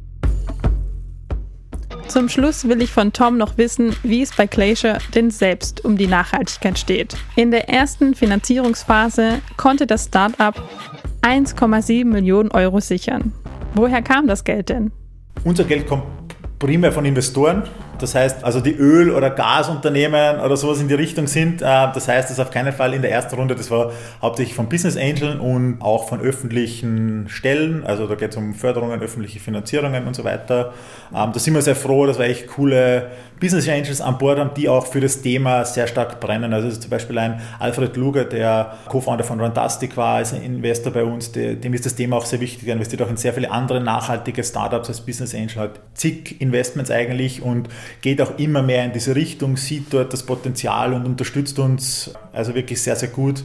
Zum 2.10 2.28
Schluss 2.28 2.68
will 2.68 2.82
ich 2.82 2.92
von 2.92 3.13
Tom 3.13 3.38
noch 3.38 3.60
wissen, 3.60 3.96
wie 4.01 4.24
es 4.24 4.36
bei 4.36 4.48
Glacier 4.48 4.98
denn 5.13 5.30
selbst 5.30 5.86
um 5.86 5.96
die 5.96 6.08
Nachhaltigkeit 6.08 6.80
steht. 6.80 7.16
In 7.36 7.51
der 7.51 7.70
ersten 7.70 8.16
Finanzierungsphase 8.16 9.42
konnte 9.58 9.86
das 9.86 10.06
Startup 10.06 10.56
1,7 11.22 12.06
Millionen 12.06 12.50
Euro 12.50 12.80
sichern. 12.80 13.32
Woher 13.75 14.01
kam 14.01 14.25
das 14.25 14.44
Geld 14.44 14.70
denn? 14.70 14.92
Unser 15.44 15.66
Geld 15.66 15.86
kommt 15.86 16.18
primär 16.60 16.92
von 16.92 17.06
Investoren. 17.06 17.63
Das 18.00 18.16
heißt, 18.16 18.44
also 18.44 18.62
die 18.62 18.75
Öl- 18.75 19.12
oder 19.12 19.30
Gasunternehmen 19.30 20.39
oder 20.39 20.56
sowas 20.56 20.80
in 20.80 20.88
die 20.88 20.94
Richtung 20.94 21.28
sind. 21.28 21.62
Äh, 21.62 21.66
das 21.66 22.08
heißt, 22.08 22.30
das 22.30 22.39
auf 22.39 22.51
keinen 22.51 22.72
Fall 22.72 22.94
in 22.94 23.01
der 23.01 23.12
ersten 23.12 23.36
Runde, 23.36 23.56
das 23.56 23.70
war 23.72 23.92
hauptsächlich 24.22 24.56
von 24.56 24.70
Business 24.70 24.96
Angeln 24.96 25.39
und 25.39 25.82
auch 25.82 26.08
von 26.08 26.22
öffentlichen 26.22 27.28
Stellen. 27.30 27.86
Also 27.86 28.08
da 28.08 28.16
geht 28.16 28.32
es 28.32 28.38
um 28.38 28.54
Förderungen, 28.54 29.01
öffentliche 29.01 29.39
Finanzierungen 29.39 30.08
und 30.08 30.16
so 30.16 30.24
weiter. 30.24 30.74
Ähm, 31.13 31.32
da 31.34 31.39
sind 31.39 31.54
wir 31.54 31.62
sehr 31.62 31.75
froh, 31.75 32.06
dass 32.06 32.20
wir 32.20 32.25
echt 32.25 32.48
coole 32.48 33.10
Business 33.39 33.68
Angels 33.70 34.01
an 34.01 34.18
Bord 34.18 34.38
haben, 34.38 34.51
die 34.56 34.68
auch 34.68 34.86
für 34.86 35.00
das 35.00 35.22
Thema 35.22 35.66
sehr 35.66 35.88
stark 35.88 36.20
brennen. 36.20 36.54
Also 36.54 36.70
zum 36.72 36.89
Beispiel 36.89 37.18
ein 37.18 37.42
Alfred 37.60 37.96
Luger, 37.96 38.25
der 38.25 38.78
Co-Founder 38.88 39.24
von 39.24 39.39
Runtastic 39.39 39.96
war, 39.98 40.22
ist 40.22 40.34
ein 40.34 40.42
Investor 40.42 40.92
bei 40.92 41.04
uns, 41.04 41.32
dem 41.32 41.74
ist 41.74 41.86
das 41.86 41.96
Thema 41.96 42.18
auch 42.18 42.25
sehr 42.25 42.39
wichtig. 42.42 42.68
Er 42.68 42.74
investiert 42.74 43.01
auch 43.01 43.10
in 43.10 43.18
sehr 43.18 43.34
viele 43.34 43.50
andere 43.50 43.82
nachhaltige 43.82 44.44
Startups 44.44 44.89
als 44.89 45.01
Business 45.01 45.34
Angel, 45.34 45.56
hat 45.56 45.80
zig 45.94 46.42
Investments 46.50 46.91
eigentlich 46.91 47.41
und 47.41 47.70
geht 48.01 48.22
auch 48.22 48.38
immer 48.38 48.62
mehr 48.62 48.86
in 48.86 48.91
diese 48.91 49.15
Richtung, 49.15 49.58
sieht 49.58 49.94
dort 49.94 50.12
das 50.13 50.24
Potenzial 50.24 50.94
und 50.94 51.06
unterstützt 51.06 51.60
uns 51.60 52.13
also 52.34 52.56
wirklich 52.56 52.82
sehr, 52.82 52.96
sehr 52.96 53.10
gut. 53.10 53.44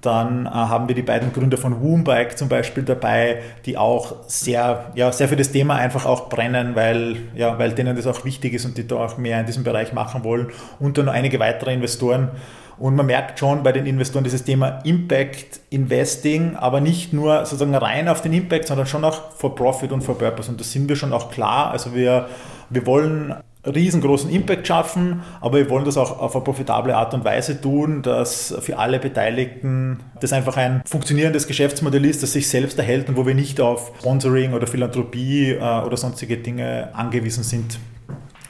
Dann 0.00 0.46
äh, 0.46 0.50
haben 0.50 0.86
wir 0.86 0.94
die 0.94 1.02
beiden 1.02 1.32
Gründer 1.32 1.58
von 1.58 1.80
Woombike 1.80 2.36
zum 2.36 2.48
Beispiel 2.48 2.84
dabei, 2.84 3.42
die 3.66 3.76
auch 3.76 4.14
sehr, 4.28 4.92
ja, 4.94 5.10
sehr 5.10 5.28
für 5.28 5.36
das 5.36 5.50
Thema 5.50 5.74
einfach 5.74 6.06
auch 6.06 6.28
brennen, 6.28 6.76
weil, 6.76 7.16
ja, 7.34 7.58
weil 7.58 7.72
denen 7.72 7.96
das 7.96 8.06
auch 8.06 8.24
wichtig 8.24 8.54
ist 8.54 8.64
und 8.64 8.78
die 8.78 8.86
da 8.86 8.96
auch 8.96 9.18
mehr 9.18 9.40
in 9.40 9.46
diesem 9.46 9.64
Bereich 9.64 9.92
machen 9.92 10.22
wollen. 10.22 10.48
Und 10.78 10.98
dann 10.98 11.06
noch 11.06 11.12
einige 11.12 11.40
weitere 11.40 11.74
Investoren. 11.74 12.30
Und 12.78 12.94
man 12.94 13.06
merkt 13.06 13.38
schon 13.38 13.62
bei 13.62 13.72
den 13.72 13.86
Investoren 13.86 14.24
dieses 14.24 14.44
Thema 14.44 14.80
Impact 14.84 15.60
Investing, 15.70 16.56
aber 16.56 16.80
nicht 16.80 17.12
nur 17.12 17.44
sozusagen 17.44 17.74
rein 17.74 18.08
auf 18.08 18.22
den 18.22 18.32
Impact, 18.32 18.68
sondern 18.68 18.86
schon 18.86 19.04
auch 19.04 19.32
for 19.32 19.54
Profit 19.54 19.92
und 19.92 20.02
for 20.02 20.16
Purpose. 20.16 20.50
Und 20.50 20.60
da 20.60 20.64
sind 20.64 20.88
wir 20.88 20.96
schon 20.96 21.12
auch 21.12 21.30
klar. 21.30 21.70
Also 21.70 21.94
wir, 21.94 22.28
wir 22.70 22.86
wollen 22.86 23.34
riesengroßen 23.66 24.30
Impact 24.30 24.66
schaffen, 24.66 25.22
aber 25.40 25.58
wir 25.58 25.70
wollen 25.70 25.84
das 25.84 25.96
auch 25.96 26.20
auf 26.20 26.34
eine 26.34 26.44
profitable 26.44 26.96
Art 26.96 27.12
und 27.14 27.24
Weise 27.24 27.60
tun, 27.60 28.02
dass 28.02 28.54
für 28.60 28.78
alle 28.78 28.98
Beteiligten 28.98 30.00
das 30.20 30.32
einfach 30.32 30.56
ein 30.56 30.82
funktionierendes 30.86 31.46
Geschäftsmodell 31.46 32.04
ist, 32.04 32.22
das 32.22 32.32
sich 32.32 32.48
selbst 32.48 32.78
erhält 32.78 33.08
und 33.08 33.16
wo 33.16 33.26
wir 33.26 33.34
nicht 33.34 33.60
auf 33.60 33.92
Sponsoring 33.98 34.52
oder 34.52 34.66
Philanthropie 34.66 35.50
äh, 35.50 35.58
oder 35.58 35.96
sonstige 35.96 36.36
Dinge 36.36 36.90
angewiesen 36.94 37.42
sind. 37.42 37.78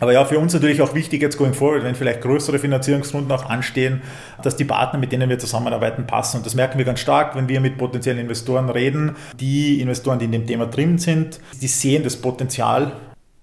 Aber 0.00 0.12
ja, 0.12 0.24
für 0.24 0.38
uns 0.38 0.54
natürlich 0.54 0.80
auch 0.82 0.94
wichtig 0.94 1.22
jetzt 1.22 1.36
going 1.38 1.54
forward, 1.54 1.84
wenn 1.84 1.94
vielleicht 1.94 2.20
größere 2.20 2.58
Finanzierungsrunden 2.58 3.32
auch 3.32 3.48
anstehen, 3.48 4.02
dass 4.42 4.56
die 4.56 4.64
Partner, 4.64 4.98
mit 4.98 5.12
denen 5.12 5.28
wir 5.28 5.38
zusammenarbeiten, 5.38 6.06
passen. 6.06 6.38
Und 6.38 6.46
das 6.46 6.54
merken 6.54 6.78
wir 6.78 6.84
ganz 6.84 7.00
stark, 7.00 7.34
wenn 7.34 7.48
wir 7.48 7.60
mit 7.60 7.78
potenziellen 7.78 8.20
Investoren 8.20 8.68
reden. 8.70 9.16
Die 9.40 9.80
Investoren, 9.80 10.18
die 10.18 10.26
in 10.26 10.32
dem 10.32 10.46
Thema 10.46 10.66
drin 10.66 10.98
sind, 10.98 11.40
die 11.60 11.68
sehen 11.68 12.04
das 12.04 12.16
Potenzial, 12.16 12.92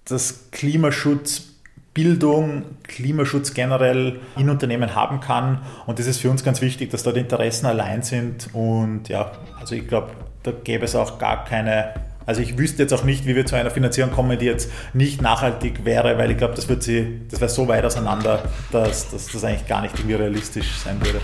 dass 0.04 0.50
Klimaschutz 0.50 1.56
Bildung, 1.96 2.64
Klimaschutz 2.82 3.54
generell 3.54 4.20
in 4.36 4.50
Unternehmen 4.50 4.94
haben 4.94 5.20
kann. 5.20 5.62
Und 5.86 5.98
das 5.98 6.06
ist 6.06 6.18
für 6.18 6.28
uns 6.28 6.44
ganz 6.44 6.60
wichtig, 6.60 6.90
dass 6.90 7.02
da 7.02 7.10
die 7.10 7.20
Interessen 7.20 7.64
allein 7.64 8.02
sind. 8.02 8.50
Und 8.52 9.08
ja, 9.08 9.32
also 9.58 9.74
ich 9.74 9.88
glaube, 9.88 10.10
da 10.42 10.52
gäbe 10.52 10.84
es 10.84 10.94
auch 10.94 11.18
gar 11.18 11.46
keine 11.46 11.94
also 12.26 12.40
ich 12.42 12.58
wüsste 12.58 12.82
jetzt 12.82 12.92
auch 12.92 13.04
nicht, 13.04 13.24
wie 13.26 13.36
wir 13.36 13.46
zu 13.46 13.54
einer 13.54 13.70
Finanzierung 13.70 14.10
kommen, 14.10 14.38
die 14.38 14.46
jetzt 14.46 14.70
nicht 14.92 15.22
nachhaltig 15.22 15.84
wäre, 15.84 16.18
weil 16.18 16.32
ich 16.32 16.36
glaube, 16.36 16.54
das 16.54 16.68
wird 16.68 16.82
sie, 16.82 17.20
das 17.30 17.40
wäre 17.40 17.50
so 17.50 17.68
weit 17.68 17.84
auseinander, 17.84 18.42
dass, 18.72 19.10
dass 19.10 19.28
das 19.28 19.44
eigentlich 19.44 19.68
gar 19.68 19.82
nicht 19.82 19.94
irgendwie 19.94 20.16
realistisch 20.16 20.76
sein 20.84 21.00
würde. 21.04 21.20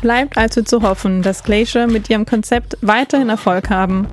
Bleibt 0.00 0.38
also 0.38 0.62
zu 0.62 0.80
hoffen, 0.80 1.20
dass 1.20 1.44
Glacier 1.44 1.86
mit 1.86 2.08
ihrem 2.08 2.24
Konzept 2.24 2.78
weiterhin 2.80 3.28
Erfolg 3.28 3.68
haben 3.68 4.08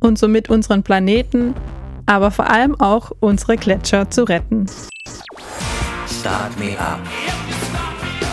und 0.00 0.18
somit 0.18 0.48
unseren 0.48 0.82
Planeten 0.82 1.54
aber 2.06 2.30
vor 2.30 2.48
allem 2.48 2.80
auch 2.80 3.10
unsere 3.20 3.56
Gletscher 3.56 4.08
zu 4.10 4.24
retten. 4.24 4.66
Start 6.08 6.58
Me 6.58 6.78
Up. 6.78 7.00